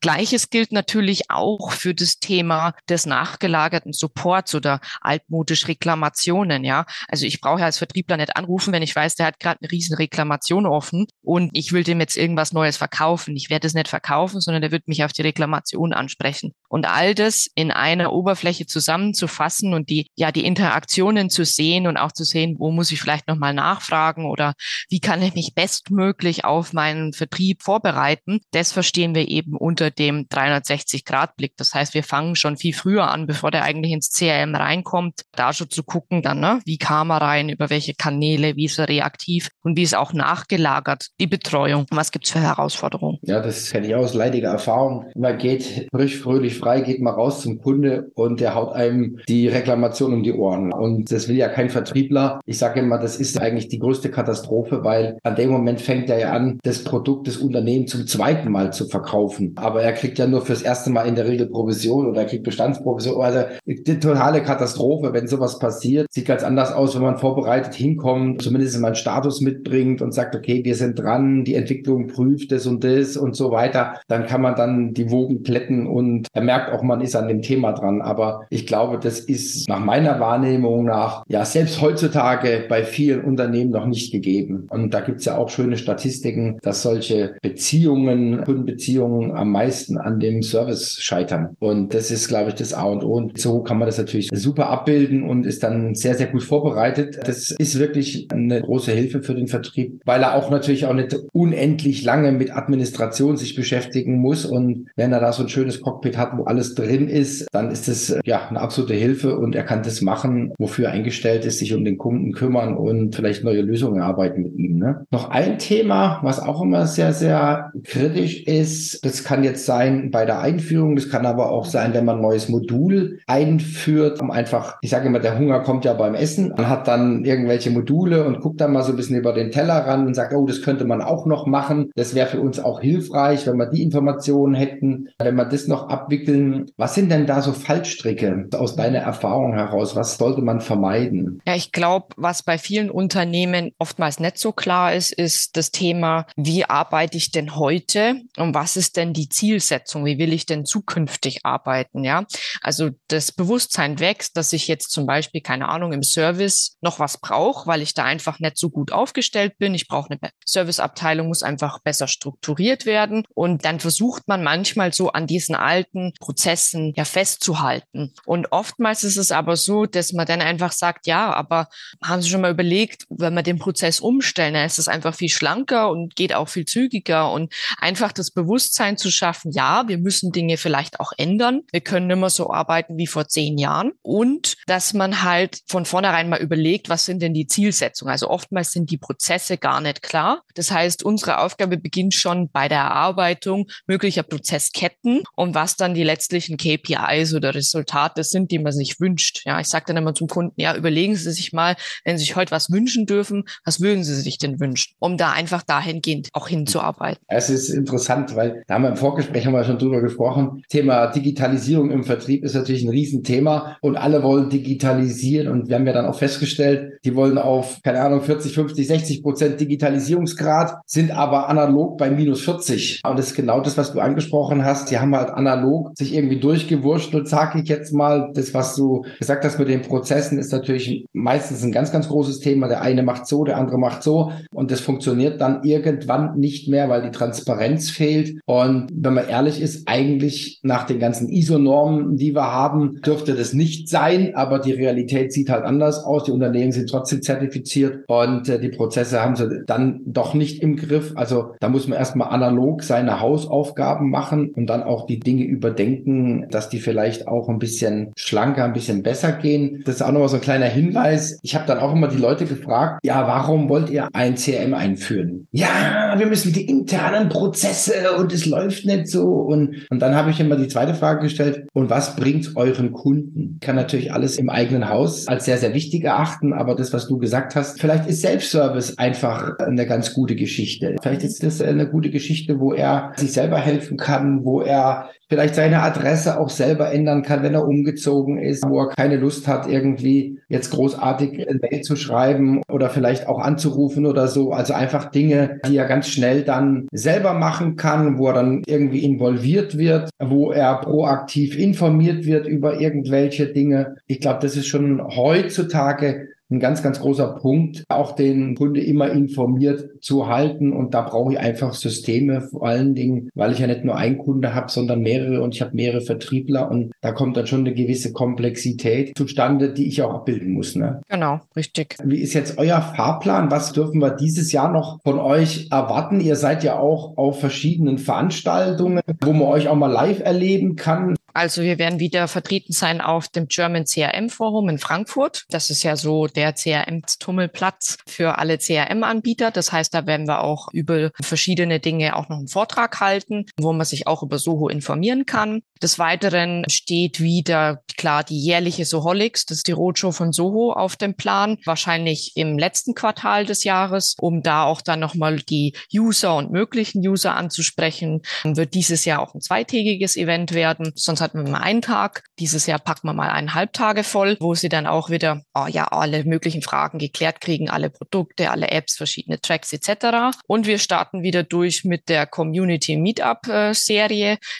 gleiches 0.00 0.50
gilt 0.50 0.72
natürlich 0.72 1.30
auch 1.30 1.72
für 1.72 1.94
das 1.94 2.18
Thema 2.18 2.74
des 2.88 3.06
nachgelagerten 3.06 3.92
Supports 3.92 4.54
oder 4.54 4.80
altmodisch 5.00 5.68
Reklamationen. 5.68 6.64
Ja, 6.64 6.86
also 7.08 7.24
ich 7.26 7.40
brauche 7.40 7.60
ja 7.60 7.66
als 7.66 7.78
Vertriebler 7.78 8.16
nicht 8.16 8.36
anrufen, 8.36 8.72
wenn 8.72 8.82
ich 8.82 8.94
weiß, 8.94 9.14
der 9.14 9.26
hat 9.26 9.40
gerade 9.40 9.60
eine 9.60 9.70
riesen 9.70 9.96
Reklamation 9.96 10.66
offen 10.66 11.06
und 11.22 11.50
ich 11.52 11.72
will 11.72 11.84
dem 11.84 12.00
jetzt 12.00 12.16
irgendwas 12.16 12.52
Neues 12.52 12.76
verkaufen. 12.76 13.36
Ich 13.36 13.50
werde 13.50 13.66
es 13.66 13.74
nicht 13.74 13.88
verkaufen, 13.88 14.40
sondern 14.40 14.62
der 14.62 14.72
wird 14.72 14.88
mich 14.88 15.04
auf 15.04 15.12
die 15.12 15.22
Reklamation 15.22 15.92
ansprechen. 15.92 16.52
Und 16.68 16.86
all 16.86 17.03
das 17.12 17.48
in 17.54 17.70
einer 17.70 18.12
Oberfläche 18.12 18.64
zusammenzufassen 18.64 19.74
und 19.74 19.90
die, 19.90 20.06
ja, 20.14 20.32
die 20.32 20.46
Interaktionen 20.46 21.28
zu 21.28 21.44
sehen 21.44 21.86
und 21.86 21.98
auch 21.98 22.12
zu 22.12 22.24
sehen, 22.24 22.56
wo 22.58 22.70
muss 22.70 22.90
ich 22.92 23.00
vielleicht 23.00 23.28
nochmal 23.28 23.52
nachfragen 23.52 24.24
oder 24.24 24.54
wie 24.88 25.00
kann 25.00 25.20
ich 25.20 25.34
mich 25.34 25.54
bestmöglich 25.54 26.44
auf 26.44 26.72
meinen 26.72 27.12
Vertrieb 27.12 27.62
vorbereiten, 27.62 28.40
das 28.52 28.72
verstehen 28.72 29.14
wir 29.14 29.28
eben 29.28 29.56
unter 29.56 29.90
dem 29.90 30.26
360-Grad-Blick. 30.28 31.52
Das 31.56 31.74
heißt, 31.74 31.94
wir 31.94 32.04
fangen 32.04 32.36
schon 32.36 32.56
viel 32.56 32.72
früher 32.72 33.10
an, 33.10 33.26
bevor 33.26 33.50
der 33.50 33.64
eigentlich 33.64 33.92
ins 33.92 34.10
CRM 34.10 34.54
reinkommt, 34.54 35.22
da 35.32 35.52
schon 35.52 35.68
zu 35.68 35.82
gucken 35.82 36.22
dann, 36.22 36.40
ne, 36.40 36.60
wie 36.64 36.78
kam 36.78 37.10
er 37.10 37.20
rein, 37.20 37.48
über 37.48 37.70
welche 37.70 37.94
Kanäle, 37.94 38.56
wie 38.56 38.66
ist 38.66 38.78
er 38.78 38.88
reaktiv 38.88 39.50
und 39.62 39.76
wie 39.76 39.82
ist 39.82 39.96
auch 39.96 40.12
nachgelagert 40.12 41.08
die 41.20 41.26
Betreuung. 41.26 41.86
Was 41.90 42.12
gibt's 42.12 42.30
für 42.30 42.40
Herausforderungen? 42.40 43.18
Ja, 43.22 43.40
das 43.40 43.70
kenne 43.70 43.88
ich 43.88 43.94
aus 43.94 44.14
leidiger 44.14 44.50
Erfahrung. 44.50 45.10
Man 45.14 45.38
geht 45.38 45.88
frisch, 45.90 46.18
fröhlich, 46.18 46.58
frei, 46.58 46.80
geht 46.80 46.93
mal 47.00 47.12
raus 47.12 47.42
zum 47.42 47.60
Kunde 47.60 48.10
und 48.14 48.40
der 48.40 48.54
haut 48.54 48.74
einem 48.74 49.18
die 49.28 49.48
Reklamation 49.48 50.12
um 50.12 50.22
die 50.22 50.32
Ohren. 50.32 50.72
Und 50.72 51.10
das 51.10 51.28
will 51.28 51.36
ja 51.36 51.48
kein 51.48 51.70
Vertriebler. 51.70 52.40
Ich 52.46 52.58
sage 52.58 52.80
immer, 52.80 52.98
das 52.98 53.16
ist 53.16 53.40
eigentlich 53.40 53.68
die 53.68 53.78
größte 53.78 54.10
Katastrophe, 54.10 54.84
weil 54.84 55.18
an 55.22 55.36
dem 55.36 55.50
Moment 55.50 55.80
fängt 55.80 56.10
er 56.10 56.18
ja 56.18 56.32
an, 56.32 56.58
das 56.62 56.84
Produkt 56.84 57.26
des 57.26 57.38
Unternehmens 57.38 57.90
zum 57.90 58.06
zweiten 58.06 58.50
Mal 58.50 58.72
zu 58.72 58.86
verkaufen. 58.86 59.52
Aber 59.56 59.82
er 59.82 59.92
kriegt 59.92 60.18
ja 60.18 60.26
nur 60.26 60.42
fürs 60.42 60.62
erste 60.62 60.90
Mal 60.90 61.06
in 61.06 61.14
der 61.14 61.26
Regel 61.26 61.46
Provision 61.46 62.06
oder 62.06 62.22
er 62.22 62.26
kriegt 62.26 62.44
Bestandsprovision. 62.44 63.20
Also 63.22 63.44
die 63.66 63.98
totale 63.98 64.42
Katastrophe, 64.42 65.12
wenn 65.12 65.26
sowas 65.26 65.58
passiert. 65.58 66.06
Sieht 66.10 66.26
ganz 66.26 66.42
anders 66.42 66.72
aus, 66.72 66.94
wenn 66.94 67.02
man 67.02 67.18
vorbereitet 67.18 67.74
hinkommt, 67.74 68.42
zumindest 68.42 68.78
mal 68.80 68.88
einen 68.88 68.96
Status 68.96 69.40
mitbringt 69.40 70.02
und 70.02 70.12
sagt, 70.12 70.34
okay, 70.34 70.64
wir 70.64 70.74
sind 70.74 70.98
dran, 70.98 71.44
die 71.44 71.54
Entwicklung 71.54 72.08
prüft 72.08 72.52
das 72.52 72.66
und 72.66 72.84
das 72.84 73.16
und 73.16 73.36
so 73.36 73.50
weiter. 73.50 73.94
Dann 74.08 74.26
kann 74.26 74.42
man 74.42 74.54
dann 74.54 74.94
die 74.94 75.10
Wogen 75.10 75.42
plätten 75.42 75.86
und 75.86 76.28
er 76.32 76.42
merkt 76.42 76.72
auch, 76.72 76.82
man 76.84 77.00
ist 77.00 77.16
an 77.16 77.28
dem 77.28 77.42
Thema 77.42 77.72
dran. 77.72 78.02
Aber 78.02 78.46
ich 78.50 78.66
glaube, 78.66 78.98
das 78.98 79.20
ist 79.20 79.68
nach 79.68 79.80
meiner 79.80 80.20
Wahrnehmung 80.20 80.84
nach, 80.84 81.24
ja, 81.28 81.44
selbst 81.44 81.80
heutzutage 81.80 82.64
bei 82.68 82.84
vielen 82.84 83.24
Unternehmen 83.24 83.70
noch 83.70 83.86
nicht 83.86 84.12
gegeben. 84.12 84.66
Und 84.70 84.94
da 84.94 85.00
gibt's 85.00 85.24
ja 85.24 85.36
auch 85.36 85.48
schöne 85.48 85.76
Statistiken, 85.76 86.58
dass 86.62 86.82
solche 86.82 87.36
Beziehungen, 87.42 88.44
Kundenbeziehungen 88.44 89.32
am 89.32 89.50
meisten 89.50 89.98
an 89.98 90.20
dem 90.20 90.42
Service 90.42 90.98
scheitern. 91.00 91.56
Und 91.60 91.94
das 91.94 92.10
ist, 92.10 92.28
glaube 92.28 92.50
ich, 92.50 92.54
das 92.54 92.74
A 92.74 92.84
und 92.84 93.04
O. 93.04 93.14
Und 93.14 93.38
so 93.38 93.62
kann 93.62 93.78
man 93.78 93.86
das 93.86 93.98
natürlich 93.98 94.28
super 94.32 94.68
abbilden 94.68 95.22
und 95.28 95.46
ist 95.46 95.62
dann 95.62 95.94
sehr, 95.94 96.14
sehr 96.14 96.26
gut 96.26 96.42
vorbereitet. 96.42 97.18
Das 97.24 97.50
ist 97.50 97.78
wirklich 97.78 98.28
eine 98.32 98.60
große 98.60 98.92
Hilfe 98.92 99.22
für 99.22 99.34
den 99.34 99.46
Vertrieb, 99.46 100.00
weil 100.04 100.22
er 100.22 100.34
auch 100.34 100.50
natürlich 100.50 100.86
auch 100.86 100.94
nicht 100.94 101.16
unendlich 101.32 102.04
lange 102.04 102.32
mit 102.32 102.54
Administration 102.54 103.36
sich 103.36 103.54
beschäftigen 103.54 104.18
muss. 104.18 104.44
Und 104.44 104.88
wenn 104.96 105.12
er 105.12 105.20
da 105.20 105.32
so 105.32 105.42
ein 105.42 105.48
schönes 105.48 105.80
Cockpit 105.80 106.18
hat, 106.18 106.36
wo 106.36 106.44
alles 106.44 106.73
drin 106.74 107.08
ist, 107.08 107.46
dann 107.52 107.70
ist 107.70 107.88
es 107.88 108.18
ja 108.24 108.48
eine 108.48 108.60
absolute 108.60 108.94
Hilfe 108.94 109.38
und 109.38 109.54
er 109.54 109.64
kann 109.64 109.82
das 109.82 110.00
machen, 110.00 110.52
wofür 110.58 110.86
er 110.86 110.92
eingestellt 110.92 111.44
ist, 111.44 111.58
sich 111.58 111.74
um 111.74 111.84
den 111.84 111.98
Kunden 111.98 112.32
kümmern 112.32 112.76
und 112.76 113.14
vielleicht 113.14 113.44
neue 113.44 113.62
Lösungen 113.62 114.00
erarbeiten 114.00 114.42
mit 114.42 114.56
ihm. 114.56 114.78
Ne? 114.78 115.06
Noch 115.10 115.30
ein 115.30 115.58
Thema, 115.58 116.20
was 116.22 116.40
auch 116.40 116.62
immer 116.62 116.86
sehr, 116.86 117.12
sehr 117.12 117.72
kritisch 117.84 118.44
ist, 118.44 119.04
das 119.04 119.24
kann 119.24 119.44
jetzt 119.44 119.66
sein 119.66 120.10
bei 120.10 120.24
der 120.24 120.40
Einführung, 120.40 120.96
das 120.96 121.10
kann 121.10 121.26
aber 121.26 121.50
auch 121.50 121.66
sein, 121.66 121.94
wenn 121.94 122.04
man 122.04 122.16
ein 122.16 122.22
neues 122.22 122.48
Modul 122.48 123.20
einführt, 123.26 124.20
um 124.20 124.30
einfach, 124.30 124.76
ich 124.80 124.90
sage 124.90 125.08
immer, 125.08 125.20
der 125.20 125.38
Hunger 125.38 125.60
kommt 125.60 125.84
ja 125.84 125.94
beim 125.94 126.14
Essen, 126.14 126.52
man 126.56 126.68
hat 126.68 126.88
dann 126.88 127.24
irgendwelche 127.24 127.70
Module 127.70 128.24
und 128.24 128.40
guckt 128.40 128.60
dann 128.60 128.72
mal 128.72 128.82
so 128.82 128.92
ein 128.92 128.96
bisschen 128.96 129.16
über 129.16 129.32
den 129.32 129.50
Teller 129.50 129.86
ran 129.86 130.06
und 130.06 130.14
sagt, 130.14 130.34
oh, 130.34 130.46
das 130.46 130.62
könnte 130.62 130.84
man 130.84 131.02
auch 131.02 131.26
noch 131.26 131.46
machen. 131.46 131.90
Das 131.96 132.14
wäre 132.14 132.28
für 132.28 132.40
uns 132.40 132.60
auch 132.60 132.80
hilfreich, 132.80 133.46
wenn 133.46 133.56
wir 133.56 133.66
die 133.66 133.82
Informationen 133.82 134.54
hätten, 134.54 135.08
wenn 135.18 135.36
wir 135.36 135.44
das 135.44 135.68
noch 135.68 135.88
abwickeln. 135.88 136.63
Was 136.76 136.94
sind 136.94 137.10
denn 137.10 137.26
da 137.26 137.42
so 137.42 137.52
Fallstricke 137.52 138.48
aus 138.54 138.76
deiner 138.76 139.00
Erfahrung 139.00 139.54
heraus? 139.54 139.94
Was 139.94 140.16
sollte 140.16 140.42
man 140.42 140.60
vermeiden? 140.60 141.40
Ja, 141.46 141.54
ich 141.54 141.72
glaube, 141.72 142.08
was 142.16 142.42
bei 142.42 142.58
vielen 142.58 142.90
Unternehmen 142.90 143.72
oftmals 143.78 144.20
nicht 144.20 144.38
so 144.38 144.52
klar 144.52 144.94
ist, 144.94 145.12
ist 145.12 145.56
das 145.56 145.70
Thema, 145.70 146.26
wie 146.36 146.64
arbeite 146.64 147.16
ich 147.16 147.30
denn 147.30 147.56
heute 147.56 148.22
und 148.36 148.54
was 148.54 148.76
ist 148.76 148.96
denn 148.96 149.12
die 149.12 149.28
Zielsetzung? 149.28 150.04
Wie 150.04 150.18
will 150.18 150.32
ich 150.32 150.46
denn 150.46 150.64
zukünftig 150.64 151.40
arbeiten? 151.44 152.04
Ja, 152.04 152.24
also 152.60 152.90
das 153.08 153.32
Bewusstsein 153.32 154.00
wächst, 154.00 154.36
dass 154.36 154.52
ich 154.52 154.68
jetzt 154.68 154.90
zum 154.90 155.06
Beispiel, 155.06 155.40
keine 155.40 155.68
Ahnung, 155.68 155.92
im 155.92 156.02
Service 156.02 156.76
noch 156.80 156.98
was 156.98 157.18
brauche, 157.18 157.66
weil 157.66 157.82
ich 157.82 157.94
da 157.94 158.04
einfach 158.04 158.40
nicht 158.40 158.58
so 158.58 158.70
gut 158.70 158.92
aufgestellt 158.92 159.58
bin. 159.58 159.74
Ich 159.74 159.88
brauche 159.88 160.10
eine 160.10 160.30
Serviceabteilung, 160.44 161.28
muss 161.28 161.42
einfach 161.42 161.80
besser 161.80 162.08
strukturiert 162.08 162.86
werden. 162.86 163.24
Und 163.34 163.64
dann 163.64 163.80
versucht 163.80 164.28
man 164.28 164.42
manchmal 164.42 164.92
so 164.92 165.10
an 165.10 165.26
diesen 165.26 165.54
alten 165.54 166.12
Prozessen 166.20 166.53
ja 166.72 167.04
festzuhalten. 167.04 168.12
Und 168.24 168.52
oftmals 168.52 169.04
ist 169.04 169.16
es 169.16 169.32
aber 169.32 169.56
so, 169.56 169.86
dass 169.86 170.12
man 170.12 170.26
dann 170.26 170.40
einfach 170.40 170.72
sagt, 170.72 171.06
ja, 171.06 171.32
aber 171.32 171.68
haben 172.02 172.22
Sie 172.22 172.30
schon 172.30 172.40
mal 172.40 172.50
überlegt, 172.50 173.04
wenn 173.08 173.34
wir 173.34 173.42
den 173.42 173.58
Prozess 173.58 174.00
umstellen, 174.00 174.54
dann 174.54 174.66
ist 174.66 174.78
es 174.78 174.88
einfach 174.88 175.14
viel 175.14 175.28
schlanker 175.28 175.90
und 175.90 176.16
geht 176.16 176.34
auch 176.34 176.48
viel 176.48 176.64
zügiger 176.64 177.30
und 177.30 177.52
einfach 177.78 178.12
das 178.12 178.30
Bewusstsein 178.30 178.96
zu 178.96 179.10
schaffen, 179.10 179.52
ja, 179.52 179.84
wir 179.86 179.98
müssen 179.98 180.32
Dinge 180.32 180.56
vielleicht 180.56 181.00
auch 181.00 181.12
ändern. 181.16 181.62
Wir 181.72 181.80
können 181.80 182.10
immer 182.10 182.30
so 182.30 182.50
arbeiten 182.50 182.96
wie 182.96 183.06
vor 183.06 183.28
zehn 183.28 183.58
Jahren 183.58 183.92
und 184.02 184.56
dass 184.66 184.92
man 184.92 185.22
halt 185.22 185.60
von 185.66 185.84
vornherein 185.84 186.28
mal 186.28 186.40
überlegt, 186.40 186.88
was 186.88 187.04
sind 187.04 187.22
denn 187.22 187.34
die 187.34 187.46
Zielsetzungen? 187.46 188.12
Also 188.12 188.28
oftmals 188.28 188.72
sind 188.72 188.90
die 188.90 188.98
Prozesse 188.98 189.58
gar 189.58 189.80
nicht 189.80 190.02
klar. 190.02 190.42
Das 190.54 190.70
heißt, 190.70 191.02
unsere 191.02 191.38
Aufgabe 191.38 191.76
beginnt 191.76 192.14
schon 192.14 192.50
bei 192.50 192.68
der 192.68 192.78
Erarbeitung 192.78 193.66
möglicher 193.86 194.22
Prozessketten 194.22 195.22
und 195.34 195.54
was 195.54 195.76
dann 195.76 195.94
die 195.94 196.04
letztlichen 196.34 196.56
KPIs 196.56 197.34
oder 197.34 197.54
Resultate 197.54 198.24
sind, 198.24 198.50
die 198.50 198.58
man 198.58 198.72
sich 198.72 199.00
wünscht. 199.00 199.42
Ja, 199.46 199.60
ich 199.60 199.68
sage 199.68 199.84
dann 199.88 199.96
immer 199.96 200.14
zum 200.14 200.28
Kunden, 200.28 200.52
ja, 200.56 200.76
überlegen 200.76 201.14
Sie 201.14 201.30
sich 201.30 201.52
mal, 201.52 201.76
wenn 202.04 202.18
Sie 202.18 202.24
sich 202.24 202.36
heute 202.36 202.50
was 202.50 202.70
wünschen 202.70 203.06
dürfen, 203.06 203.44
was 203.64 203.80
würden 203.80 204.04
Sie 204.04 204.14
sich 204.14 204.38
denn 204.38 204.60
wünschen, 204.60 204.94
um 204.98 205.16
da 205.16 205.32
einfach 205.32 205.62
dahingehend 205.62 206.28
auch 206.32 206.48
hinzuarbeiten. 206.48 207.22
Es 207.28 207.50
ist 207.50 207.70
interessant, 207.70 208.34
weil 208.36 208.64
da 208.66 208.74
haben 208.74 208.82
wir 208.82 208.90
im 208.90 208.96
Vorgespräch 208.96 209.46
haben 209.46 209.52
wir 209.52 209.64
schon 209.64 209.78
drüber 209.78 210.00
gesprochen. 210.00 210.64
Thema 210.68 211.06
Digitalisierung 211.06 211.90
im 211.90 212.04
Vertrieb 212.04 212.44
ist 212.44 212.54
natürlich 212.54 212.82
ein 212.82 212.90
Riesenthema 212.90 213.76
und 213.80 213.96
alle 213.96 214.22
wollen 214.22 214.50
digitalisieren 214.50 215.48
und 215.48 215.68
wir 215.68 215.76
haben 215.76 215.86
ja 215.86 215.92
dann 215.92 216.06
auch 216.06 216.18
festgestellt, 216.18 216.98
die 217.04 217.14
wollen 217.14 217.38
auf, 217.38 217.80
keine 217.82 218.00
Ahnung, 218.00 218.22
40, 218.22 218.54
50, 218.54 218.86
60 218.86 219.22
Prozent 219.22 219.60
Digitalisierungsgrad, 219.60 220.80
sind 220.86 221.10
aber 221.10 221.48
analog 221.48 221.98
bei 221.98 222.10
minus 222.10 222.40
40. 222.42 223.00
Und 223.04 223.18
das 223.18 223.28
ist 223.28 223.34
genau 223.34 223.60
das, 223.60 223.76
was 223.76 223.92
du 223.92 224.00
angesprochen 224.00 224.64
hast. 224.64 224.90
Die 224.90 224.98
haben 224.98 225.14
halt 225.14 225.30
analog 225.30 225.92
sich 225.96 226.14
irgendwie 226.14 226.23
durchgewurschtelt, 226.30 227.28
sag 227.28 227.54
ich 227.54 227.68
jetzt 227.68 227.92
mal. 227.92 228.30
Das, 228.34 228.54
was 228.54 228.76
du 228.76 229.04
gesagt 229.18 229.44
hast 229.44 229.58
mit 229.58 229.68
den 229.68 229.82
Prozessen, 229.82 230.38
ist 230.38 230.52
natürlich 230.52 231.06
meistens 231.12 231.62
ein 231.62 231.72
ganz, 231.72 231.92
ganz 231.92 232.08
großes 232.08 232.40
Thema. 232.40 232.68
Der 232.68 232.82
eine 232.82 233.02
macht 233.02 233.26
so, 233.26 233.44
der 233.44 233.56
andere 233.56 233.78
macht 233.78 234.02
so. 234.02 234.32
Und 234.52 234.70
das 234.70 234.80
funktioniert 234.80 235.40
dann 235.40 235.62
irgendwann 235.62 236.38
nicht 236.38 236.68
mehr, 236.68 236.88
weil 236.88 237.02
die 237.02 237.10
Transparenz 237.10 237.90
fehlt. 237.90 238.38
Und 238.46 238.88
wenn 238.94 239.14
man 239.14 239.28
ehrlich 239.28 239.60
ist, 239.60 239.88
eigentlich 239.88 240.60
nach 240.62 240.84
den 240.84 240.98
ganzen 240.98 241.28
ISO-Normen, 241.28 242.16
die 242.16 242.34
wir 242.34 242.52
haben, 242.52 243.00
dürfte 243.02 243.34
das 243.34 243.52
nicht 243.52 243.88
sein. 243.88 244.34
Aber 244.34 244.58
die 244.58 244.72
Realität 244.72 245.32
sieht 245.32 245.50
halt 245.50 245.64
anders 245.64 246.04
aus. 246.04 246.24
Die 246.24 246.32
Unternehmen 246.32 246.72
sind 246.72 246.88
trotzdem 246.88 247.22
zertifiziert 247.22 248.04
und 248.08 248.48
äh, 248.48 248.60
die 248.60 248.68
Prozesse 248.68 249.20
haben 249.20 249.36
sie 249.36 249.62
dann 249.66 250.00
doch 250.06 250.34
nicht 250.34 250.62
im 250.62 250.76
Griff. 250.76 251.12
Also 251.16 251.54
da 251.60 251.68
muss 251.68 251.88
man 251.88 251.98
erstmal 251.98 252.28
analog 252.28 252.82
seine 252.82 253.20
Hausaufgaben 253.20 254.10
machen 254.10 254.50
und 254.50 254.66
dann 254.66 254.82
auch 254.82 255.06
die 255.06 255.20
Dinge 255.20 255.44
überdenken 255.44 256.13
kriegen, 256.14 256.48
dass 256.50 256.68
die 256.68 256.78
vielleicht 256.78 257.28
auch 257.28 257.48
ein 257.48 257.58
bisschen 257.58 258.12
schlanker, 258.16 258.64
ein 258.64 258.72
bisschen 258.72 259.02
besser 259.02 259.32
gehen. 259.32 259.82
Das 259.84 259.96
ist 259.96 260.02
auch 260.02 260.12
nochmal 260.12 260.28
so 260.28 260.36
ein 260.36 260.42
kleiner 260.42 260.66
Hinweis. 260.66 261.38
Ich 261.42 261.54
habe 261.54 261.66
dann 261.66 261.78
auch 261.78 261.92
immer 261.92 262.08
die 262.08 262.18
Leute 262.18 262.46
gefragt, 262.46 263.00
ja, 263.04 263.26
warum 263.26 263.68
wollt 263.68 263.90
ihr 263.90 264.08
ein 264.12 264.36
CRM 264.36 264.74
einführen? 264.74 265.46
Ja, 265.52 266.14
wir 266.16 266.26
müssen 266.26 266.52
die 266.52 266.68
internen 266.68 267.28
Prozesse 267.28 268.12
und 268.18 268.32
es 268.32 268.46
läuft 268.46 268.86
nicht 268.86 269.08
so. 269.08 269.24
Und, 269.24 269.86
und 269.90 270.00
dann 270.00 270.14
habe 270.14 270.30
ich 270.30 270.40
immer 270.40 270.56
die 270.56 270.68
zweite 270.68 270.94
Frage 270.94 271.22
gestellt, 271.22 271.66
und 271.72 271.90
was 271.90 272.16
bringt 272.16 272.56
euren 272.56 272.92
Kunden? 272.92 273.58
Kann 273.60 273.76
natürlich 273.76 274.12
alles 274.12 274.38
im 274.38 274.48
eigenen 274.48 274.88
Haus 274.88 275.26
als 275.28 275.44
sehr, 275.44 275.58
sehr 275.58 275.74
wichtig 275.74 276.04
erachten, 276.04 276.52
aber 276.52 276.74
das, 276.74 276.92
was 276.92 277.08
du 277.08 277.18
gesagt 277.18 277.56
hast, 277.56 277.80
vielleicht 277.80 278.06
ist 278.06 278.20
Self-Service 278.20 278.98
einfach 278.98 279.58
eine 279.58 279.86
ganz 279.86 280.14
gute 280.14 280.36
Geschichte. 280.36 280.96
Vielleicht 281.02 281.22
ist 281.22 281.42
das 281.42 281.60
eine 281.60 281.88
gute 281.88 282.10
Geschichte, 282.10 282.60
wo 282.60 282.72
er 282.72 283.12
sich 283.16 283.32
selber 283.32 283.58
helfen 283.58 283.96
kann, 283.96 284.44
wo 284.44 284.60
er 284.60 285.10
vielleicht 285.34 285.56
seine 285.56 285.82
Adresse 285.82 286.38
auch 286.38 286.48
selber 286.48 286.92
ändern 286.92 287.22
kann, 287.22 287.42
wenn 287.42 287.54
er 287.54 287.66
umgezogen 287.66 288.38
ist, 288.38 288.64
wo 288.68 288.82
er 288.82 288.88
keine 288.90 289.16
Lust 289.16 289.48
hat, 289.48 289.66
irgendwie 289.66 290.38
jetzt 290.48 290.70
großartig 290.70 291.48
ein 291.48 291.58
Mail 291.60 291.80
zu 291.80 291.96
schreiben 291.96 292.62
oder 292.70 292.88
vielleicht 292.88 293.26
auch 293.26 293.40
anzurufen 293.40 294.06
oder 294.06 294.28
so. 294.28 294.52
Also 294.52 294.74
einfach 294.74 295.10
Dinge, 295.10 295.58
die 295.66 295.76
er 295.76 295.86
ganz 295.86 296.06
schnell 296.06 296.42
dann 296.44 296.86
selber 296.92 297.34
machen 297.34 297.74
kann, 297.74 298.16
wo 298.16 298.28
er 298.28 298.34
dann 298.34 298.62
irgendwie 298.64 299.04
involviert 299.04 299.76
wird, 299.76 300.08
wo 300.22 300.52
er 300.52 300.76
proaktiv 300.76 301.58
informiert 301.58 302.24
wird 302.26 302.46
über 302.46 302.80
irgendwelche 302.80 303.46
Dinge. 303.46 303.96
Ich 304.06 304.20
glaube, 304.20 304.38
das 304.40 304.54
ist 304.56 304.68
schon 304.68 305.02
heutzutage 305.16 306.28
ein 306.50 306.60
ganz, 306.60 306.82
ganz 306.82 307.00
großer 307.00 307.36
Punkt, 307.40 307.84
auch 307.88 308.12
den 308.12 308.54
Kunde 308.54 308.82
immer 308.82 309.10
informiert 309.10 309.88
zu 310.00 310.28
halten. 310.28 310.72
Und 310.72 310.94
da 310.94 311.02
brauche 311.02 311.32
ich 311.32 311.38
einfach 311.38 311.74
Systeme, 311.74 312.42
vor 312.42 312.66
allen 312.66 312.94
Dingen, 312.94 313.30
weil 313.34 313.52
ich 313.52 313.58
ja 313.58 313.66
nicht 313.66 313.84
nur 313.84 313.96
einen 313.96 314.18
Kunde 314.18 314.54
habe, 314.54 314.70
sondern 314.70 315.00
mehrere 315.00 315.42
und 315.42 315.54
ich 315.54 315.62
habe 315.62 315.74
mehrere 315.74 316.00
Vertriebler 316.00 316.70
und 316.70 316.92
da 317.00 317.12
kommt 317.12 317.36
dann 317.36 317.46
schon 317.46 317.60
eine 317.60 317.74
gewisse 317.74 318.12
Komplexität 318.12 319.16
zustande, 319.16 319.72
die 319.72 319.86
ich 319.86 320.02
auch 320.02 320.12
abbilden 320.12 320.52
muss. 320.52 320.76
Ne? 320.76 321.00
Genau, 321.08 321.40
richtig. 321.56 321.96
Wie 322.04 322.20
ist 322.20 322.34
jetzt 322.34 322.58
euer 322.58 322.80
Fahrplan? 322.80 323.50
Was 323.50 323.72
dürfen 323.72 324.00
wir 324.00 324.10
dieses 324.10 324.52
Jahr 324.52 324.70
noch 324.70 325.00
von 325.02 325.18
euch 325.18 325.68
erwarten? 325.70 326.20
Ihr 326.20 326.36
seid 326.36 326.62
ja 326.62 326.78
auch 326.78 327.16
auf 327.16 327.40
verschiedenen 327.40 327.98
Veranstaltungen, 327.98 329.00
wo 329.22 329.32
man 329.32 329.48
euch 329.48 329.68
auch 329.68 329.76
mal 329.76 329.90
live 329.90 330.20
erleben 330.20 330.76
kann. 330.76 331.16
Also 331.34 331.62
wir 331.62 331.78
werden 331.78 331.98
wieder 331.98 332.28
vertreten 332.28 332.72
sein 332.72 333.00
auf 333.00 333.26
dem 333.28 333.48
German 333.48 333.86
CRM 333.86 334.30
Forum 334.30 334.68
in 334.68 334.78
Frankfurt. 334.78 335.44
Das 335.48 335.68
ist 335.68 335.82
ja 335.82 335.96
so 335.96 336.28
der 336.28 336.54
CRM-Tummelplatz 336.54 337.98
für 338.06 338.38
alle 338.38 338.58
CRM-Anbieter. 338.58 339.50
Das 339.50 339.72
heißt, 339.72 339.92
da 339.92 340.06
werden 340.06 340.28
wir 340.28 340.42
auch 340.42 340.68
über 340.72 341.10
verschiedene 341.20 341.80
Dinge 341.80 342.14
auch 342.14 342.28
noch 342.28 342.38
einen 342.38 342.46
Vortrag 342.46 343.00
halten, 343.00 343.46
wo 343.58 343.72
man 343.72 343.84
sich 343.84 344.06
auch 344.06 344.22
über 344.22 344.38
Soho 344.38 344.68
informieren 344.68 345.26
kann. 345.26 345.62
Des 345.82 345.98
Weiteren 345.98 346.64
steht 346.70 347.20
wieder 347.20 347.82
klar 347.96 348.22
die 348.22 348.40
jährliche 348.40 348.84
Soholics, 348.84 349.44
das 349.44 349.58
ist 349.58 349.66
die 349.66 349.72
Roadshow 349.72 350.12
von 350.12 350.32
Soho 350.32 350.72
auf 350.72 350.96
dem 350.96 351.14
Plan, 351.14 351.58
wahrscheinlich 351.64 352.32
im 352.36 352.58
letzten 352.58 352.94
Quartal 352.94 353.44
des 353.44 353.64
Jahres, 353.64 354.14
um 354.20 354.42
da 354.42 354.64
auch 354.64 354.80
dann 354.80 355.00
nochmal 355.00 355.36
die 355.36 355.74
User 355.92 356.36
und 356.36 356.52
möglichen 356.52 357.06
User 357.06 357.34
anzusprechen. 357.34 358.22
Wird 358.44 358.74
dieses 358.74 359.04
Jahr 359.04 359.20
auch 359.20 359.34
ein 359.34 359.40
zweitägiges 359.40 360.16
Event 360.16 360.54
werden. 360.54 360.92
Sonst 360.94 361.20
hatten 361.24 361.44
wir 361.44 361.50
mal 361.50 361.60
einen 361.60 361.82
Tag. 361.82 362.22
Dieses 362.38 362.66
Jahr 362.66 362.78
packen 362.78 363.08
wir 363.08 363.14
mal 363.14 363.30
eineinhalb 363.30 363.72
Tage 363.72 364.04
voll, 364.04 364.36
wo 364.40 364.54
sie 364.54 364.68
dann 364.68 364.86
auch 364.86 365.10
wieder 365.10 365.42
oh 365.54 365.66
ja 365.66 365.88
alle 365.88 366.24
möglichen 366.24 366.62
Fragen 366.62 366.98
geklärt 366.98 367.40
kriegen, 367.40 367.68
alle 367.68 367.90
Produkte, 367.90 368.50
alle 368.50 368.70
Apps, 368.70 368.96
verschiedene 368.96 369.40
Tracks 369.40 369.72
etc. 369.72 370.36
Und 370.46 370.66
wir 370.66 370.78
starten 370.78 371.22
wieder 371.22 371.42
durch 371.42 371.84
mit 371.84 372.08
der 372.08 372.26
Community 372.26 372.96
Meetup 372.96 373.48
äh, 373.48 373.72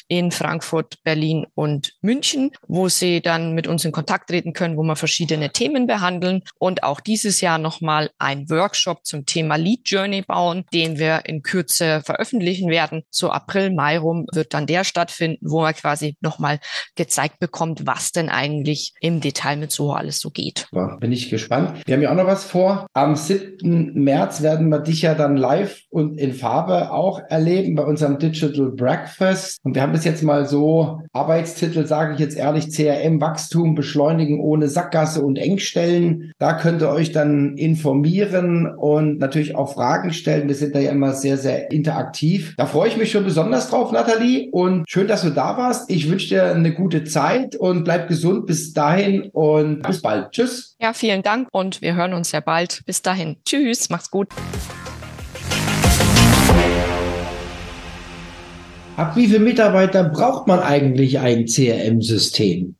in 0.09 0.31
Frankfurt, 0.31 1.03
Berlin 1.03 1.47
und 1.55 1.95
München, 2.01 2.51
wo 2.67 2.89
sie 2.89 3.21
dann 3.21 3.55
mit 3.55 3.67
uns 3.67 3.85
in 3.85 3.93
Kontakt 3.93 4.31
treten 4.31 4.53
können, 4.53 4.77
wo 4.77 4.83
wir 4.83 4.97
verschiedene 4.97 5.51
Themen 5.51 5.87
behandeln 5.87 6.43
und 6.59 6.83
auch 6.83 7.01
dieses 7.01 7.41
Jahr 7.41 7.59
nochmal 7.59 8.11
ein 8.19 8.49
Workshop 8.51 9.05
zum 9.05 9.27
Thema 9.27 9.57
Lead 9.57 9.83
Journey 9.85 10.23
bauen, 10.23 10.65
den 10.73 10.99
wir 10.99 11.27
in 11.27 11.43
Kürze 11.43 12.03
veröffentlichen 12.05 12.71
werden. 12.71 13.03
So 13.11 13.31
April, 13.31 13.71
Mai 13.71 13.99
rum 13.99 14.27
wird 14.33 14.55
dann 14.55 14.67
der 14.67 14.85
stattfinden, 14.85 15.47
wo 15.49 15.61
man 15.61 15.75
quasi 15.75 16.17
nochmal 16.21 16.54
gezeigt 16.97 17.39
bekommt, 17.39 17.87
was 17.87 18.13
denn 18.13 18.29
eigentlich 18.29 18.93
im 19.01 19.21
Detail 19.21 19.57
mit 19.57 19.71
so 19.71 19.93
alles 19.93 20.21
so 20.21 20.31
geht. 20.31 20.69
Bin 21.01 21.13
ich 21.13 21.31
gespannt. 21.31 21.83
Wir 21.87 21.95
haben 21.95 22.03
ja 22.03 22.11
auch 22.11 22.17
noch 22.17 22.27
was 22.27 22.45
vor. 22.45 22.87
Am 22.93 23.17
7. 23.17 23.93
März 23.95 24.43
werden 24.43 24.69
wir 24.69 24.81
dich 24.81 25.03
ja 25.03 25.15
dann 25.15 25.37
live 25.37 25.81
und 25.91 26.19
in 26.19 26.33
Farbe 26.35 26.91
auch 26.93 27.21
erleben 27.29 27.75
bei 27.75 27.85
unserem 27.85 28.19
Digital 28.19 28.71
Breakfast. 28.71 29.61
Und 29.63 29.75
wir 29.75 29.83
haben 29.83 29.93
das 29.93 30.05
jetzt 30.05 30.23
mal 30.23 30.47
so 30.47 31.01
Arbeitstitel, 31.13 31.87
sage 31.87 32.15
ich 32.15 32.21
jetzt 32.21 32.37
ehrlich, 32.37 32.71
CRM 32.71 33.21
Wachstum 33.21 33.75
beschleunigen 33.75 34.41
ohne 34.41 34.69
Sackgasse 34.69 35.23
und 35.23 35.37
Engstellen. 35.37 36.33
Da 36.39 36.55
könnt 36.55 36.83
ihr 36.83 36.91
euch 36.91 37.13
dann 37.13 37.57
informieren 37.57 38.67
und 38.67 39.19
natürlich 39.19 39.55
auch 39.57 39.73
Fragen 39.73 40.13
stellen. 40.13 40.49
Wir 40.49 40.55
sind 40.55 40.75
da 40.75 40.81
ja 40.81 40.91
immer 40.91 41.13
sehr, 41.13 41.37
sehr 41.37 41.71
interaktiv. 41.71 42.55
Da 42.57 42.67
freue 42.67 42.89
ich 42.89 42.97
mich 42.97 43.11
schon 43.11 43.25
besonders 43.25 43.71
drauf, 43.71 43.93
Nathalie. 43.93 44.49
Und 44.51 44.85
schön, 44.89 45.07
dass 45.07 45.23
du 45.23 45.31
da 45.31 45.57
warst. 45.57 45.91
Ich 45.91 46.11
wünsche 46.11 46.35
dir 46.45 46.55
eine 46.55 46.73
gute 46.73 47.05
Zeit 47.05 47.57
und 47.57 47.85
bleib 47.85 48.09
gesund 48.09 48.47
bis 48.47 48.73
dahin 48.73 49.31
und 49.33 49.83
bis 49.83 50.03
bald. 50.03 50.31
Tschüss. 50.31 50.77
Ja, 50.81 50.93
vielen 50.93 51.23
Dank 51.23 51.49
und 51.53 51.83
wir 51.83 51.95
hören 51.95 52.15
uns 52.15 52.31
sehr 52.31 52.41
bald. 52.41 52.83
Bis 52.87 53.03
dahin. 53.03 53.37
Tschüss. 53.45 53.91
Mach's 53.91 54.11
gut. 54.11 54.29
Ab 58.97 59.17
wie 59.17 59.27
viele 59.27 59.41
Mitarbeiter 59.41 60.05
braucht 60.05 60.47
man 60.47 60.61
eigentlich 60.61 61.19
ein 61.19 61.47
CRM-System? 61.47 62.77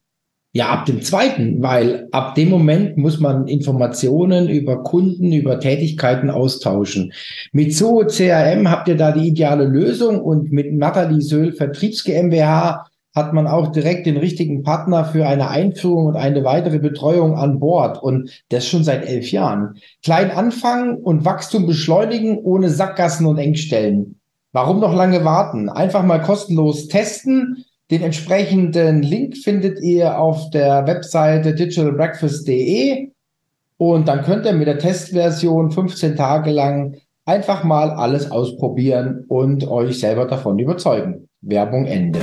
Ja, 0.57 0.69
ab 0.69 0.87
dem 0.87 1.03
zweiten, 1.03 1.61
weil 1.61 2.07
ab 2.13 2.37
dem 2.37 2.49
Moment 2.49 2.97
muss 2.97 3.19
man 3.19 3.49
Informationen 3.49 4.49
über 4.49 4.85
Kunden, 4.85 5.33
über 5.33 5.59
Tätigkeiten 5.59 6.31
austauschen. 6.31 7.13
Mit 7.51 7.75
Zoho 7.75 8.07
CRM 8.07 8.71
habt 8.71 8.87
ihr 8.87 8.97
da 8.97 9.11
die 9.11 9.27
ideale 9.27 9.65
Lösung 9.65 10.21
und 10.21 10.53
mit 10.53 10.73
Nathalie 10.73 11.23
Söhl 11.23 11.53
Vertriebs 11.53 12.05
GmbH 12.05 12.87
hat 13.15 13.33
man 13.33 13.47
auch 13.47 13.69
direkt 13.69 14.07
den 14.07 14.17
richtigen 14.17 14.63
Partner 14.63 15.05
für 15.05 15.27
eine 15.27 15.49
Einführung 15.49 16.07
und 16.07 16.17
eine 16.17 16.43
weitere 16.43 16.81
Betreuung 16.81 17.37
an 17.37 17.61
Bord. 17.61 18.03
Und 18.03 18.31
das 18.49 18.67
schon 18.67 18.83
seit 18.83 19.07
elf 19.07 19.31
Jahren. 19.31 19.77
Klein 20.03 20.33
anfangen 20.33 20.97
und 20.97 21.25
Wachstum 21.25 21.67
beschleunigen 21.67 22.39
ohne 22.39 22.71
Sackgassen 22.71 23.27
und 23.27 23.39
Engstellen. 23.39 24.19
Warum 24.53 24.81
noch 24.81 24.95
lange 24.95 25.25
warten? 25.25 25.69
Einfach 25.69 26.03
mal 26.03 26.23
kostenlos 26.23 26.89
testen. 26.89 27.65
Den 27.91 28.03
entsprechenden 28.03 29.03
Link 29.03 29.37
findet 29.37 29.81
ihr 29.81 30.19
auf 30.19 30.51
der 30.51 30.87
Webseite 30.87 31.55
digitalbreakfast.de 31.55 33.11
und 33.77 34.09
dann 34.09 34.23
könnt 34.23 34.47
ihr 34.47 34.53
mit 34.53 34.67
der 34.67 34.79
Testversion 34.79 35.71
15 35.71 36.17
Tage 36.17 36.51
lang 36.51 36.97
einfach 37.25 37.65
mal 37.65 37.91
alles 37.91 38.31
ausprobieren 38.31 39.25
und 39.29 39.69
euch 39.69 40.01
selber 40.01 40.27
davon 40.27 40.59
überzeugen. 40.59 41.29
Werbung 41.43 41.87
Ende. 41.87 42.21